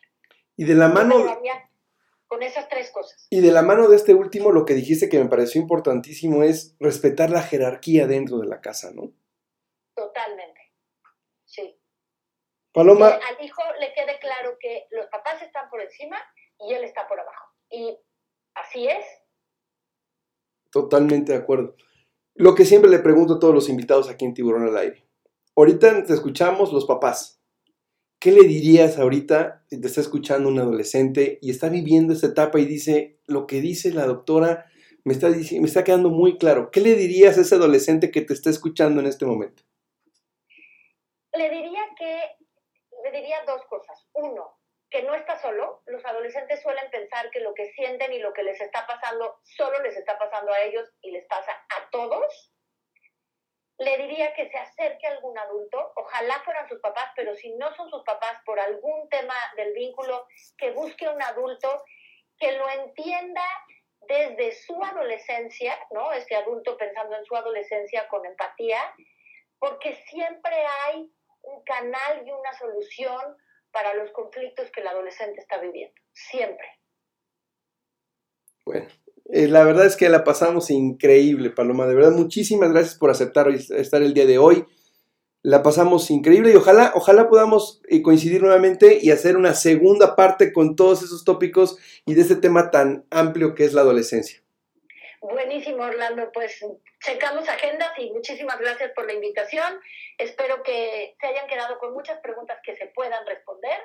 [0.57, 1.17] Y de la mano...
[2.27, 3.27] Con esas tres cosas.
[3.31, 6.75] Y de la mano de este último, lo que dijiste que me pareció importantísimo es
[6.81, 9.13] respetar la jerarquía dentro de la casa, ¿no?
[9.95, 10.73] Totalmente.
[11.45, 11.79] Sí.
[12.73, 13.19] Paloma.
[13.19, 16.17] Que al hijo le quede claro que los papás están por encima
[16.59, 17.53] y él está por abajo.
[17.71, 17.97] Y
[18.55, 19.05] así es.
[20.73, 21.77] Totalmente de acuerdo.
[22.37, 25.05] Lo que siempre le pregunto a todos los invitados aquí en Tiburón al Aire.
[25.55, 27.41] Ahorita te escuchamos los papás.
[28.19, 32.59] ¿Qué le dirías ahorita si te está escuchando un adolescente y está viviendo esta etapa
[32.59, 34.67] y dice, lo que dice la doctora
[35.05, 36.73] me está, me está quedando muy claro?
[36.73, 39.63] ¿Qué le dirías a ese adolescente que te está escuchando en este momento?
[41.35, 42.21] Le diría que,
[43.05, 44.09] le diría dos cosas.
[44.15, 44.59] Uno,
[44.95, 45.83] que no está solo.
[45.87, 49.81] Los adolescentes suelen pensar que lo que sienten y lo que les está pasando solo
[49.81, 52.55] les está pasando a ellos y les pasa a todos.
[53.79, 57.75] Le diría que se acerque a algún adulto, ojalá fueran sus papás, pero si no
[57.75, 61.85] son sus papás por algún tema del vínculo, que busque un adulto
[62.39, 63.43] que lo entienda
[64.03, 66.13] desde su adolescencia, ¿no?
[66.13, 68.95] Este adulto pensando en su adolescencia con empatía,
[69.59, 71.11] porque siempre hay
[71.43, 73.37] un canal y una solución
[73.75, 76.67] para los conflictos que el adolescente está viviendo, siempre.
[78.65, 78.87] Bueno,
[79.27, 81.87] eh, la verdad es que la pasamos increíble, Paloma.
[81.87, 84.65] De verdad, muchísimas gracias por aceptar estar el día de hoy.
[85.43, 90.53] La pasamos increíble y ojalá, ojalá podamos eh, coincidir nuevamente y hacer una segunda parte
[90.53, 94.44] con todos esos tópicos y de este tema tan amplio que es la adolescencia.
[95.25, 96.31] Buenísimo, Orlando.
[96.35, 96.63] Pues
[97.03, 99.81] checamos agendas y muchísimas gracias por la invitación.
[100.19, 103.79] Espero que se hayan quedado con muchas preguntas que se puedan responder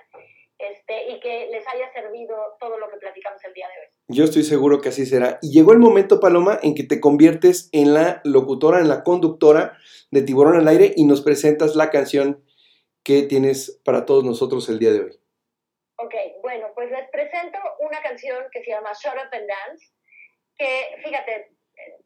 [0.57, 3.87] este, y que les haya servido todo lo que platicamos el día de hoy.
[4.09, 5.39] Yo estoy seguro que así será.
[5.41, 9.77] Y llegó el momento, Paloma, en que te conviertes en la locutora, en la conductora
[10.11, 12.43] de Tiburón al Aire y nos presentas la canción
[13.01, 15.19] que tienes para todos nosotros el día de hoy.
[15.99, 19.98] Ok, bueno, pues les presento una canción que se llama Shut Up and Dance
[20.59, 21.51] que, fíjate,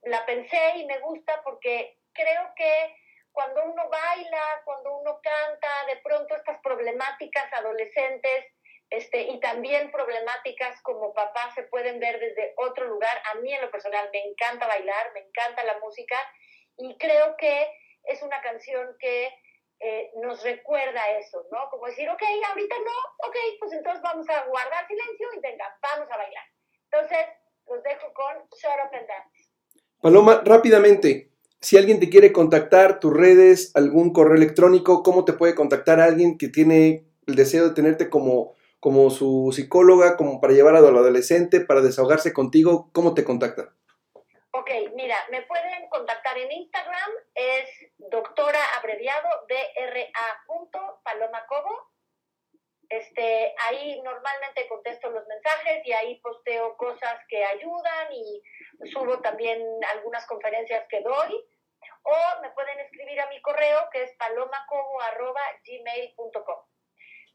[0.04, 2.96] la pensé y me gusta porque creo que
[3.32, 8.46] cuando uno baila, cuando uno canta, de pronto estas problemáticas adolescentes
[8.92, 13.18] este, y también problemáticas como papá se pueden ver desde otro lugar.
[13.34, 16.16] A mí en lo personal me encanta bailar, me encanta la música
[16.78, 17.74] y creo que
[18.04, 19.36] es una canción que
[19.80, 21.70] eh, nos recuerda eso, ¿no?
[21.72, 26.12] Como decir, ok, ahorita no, ok, pues entonces vamos a guardar silencio y venga, vamos
[26.12, 26.46] a bailar.
[26.92, 27.26] Entonces,
[27.68, 29.50] los dejo con and Dance.
[30.02, 35.56] Paloma, rápidamente, si alguien te quiere contactar, tus redes, algún correo electrónico, ¿cómo te puede
[35.56, 40.76] contactar alguien que tiene el deseo de tenerte como, como su psicóloga, como para llevar
[40.76, 42.90] al adolescente, para desahogarse contigo?
[42.92, 43.74] ¿Cómo te contacta?
[44.52, 50.04] Ok, mira, me pueden contactar en Instagram, es doctora abreviado DRA.
[51.04, 51.93] Paloma Cobo
[52.90, 58.44] este, ahí normalmente contesto los mensajes y ahí posteo cosas que ayudan y
[58.92, 61.46] subo también algunas conferencias que doy.
[62.04, 66.66] O me pueden escribir a mi correo que es palomacobo.gmail.com.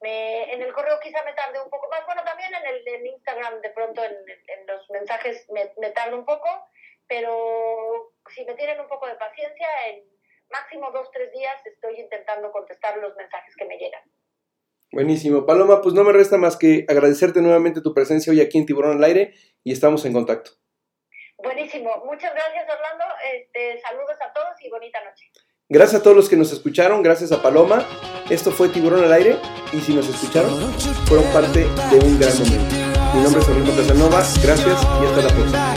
[0.03, 2.07] en el correo quizá me tarde un poco más.
[2.07, 4.17] Bueno, también en el Instagram de pronto en,
[4.67, 6.49] los mensajes me, me tarde un poco,
[7.07, 10.05] pero si me tienen un poco de paciencia, en
[10.51, 14.03] máximo dos, tres días estoy intentando contestar los mensajes que me llegan.
[14.91, 15.45] Buenísimo.
[15.45, 18.97] Paloma, pues no me resta más que agradecerte nuevamente tu presencia hoy aquí en Tiburón
[18.97, 20.53] al Aire y estamos en contacto.
[21.37, 21.91] Buenísimo.
[22.05, 23.05] Muchas gracias, Orlando.
[23.35, 25.31] Este, saludos a todos y bonita noche.
[25.69, 27.87] Gracias a todos los que nos escucharon, gracias a Paloma.
[28.31, 29.37] Esto fue Tiburón al Aire
[29.73, 30.73] y si nos escucharon,
[31.07, 32.75] fueron parte de un gran momento.
[33.15, 35.75] Mi nombre es Orlando Casanova, gracias y hasta la próxima.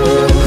[0.00, 0.37] Oh,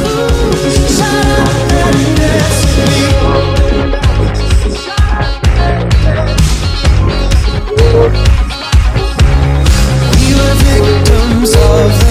[10.63, 12.10] victims of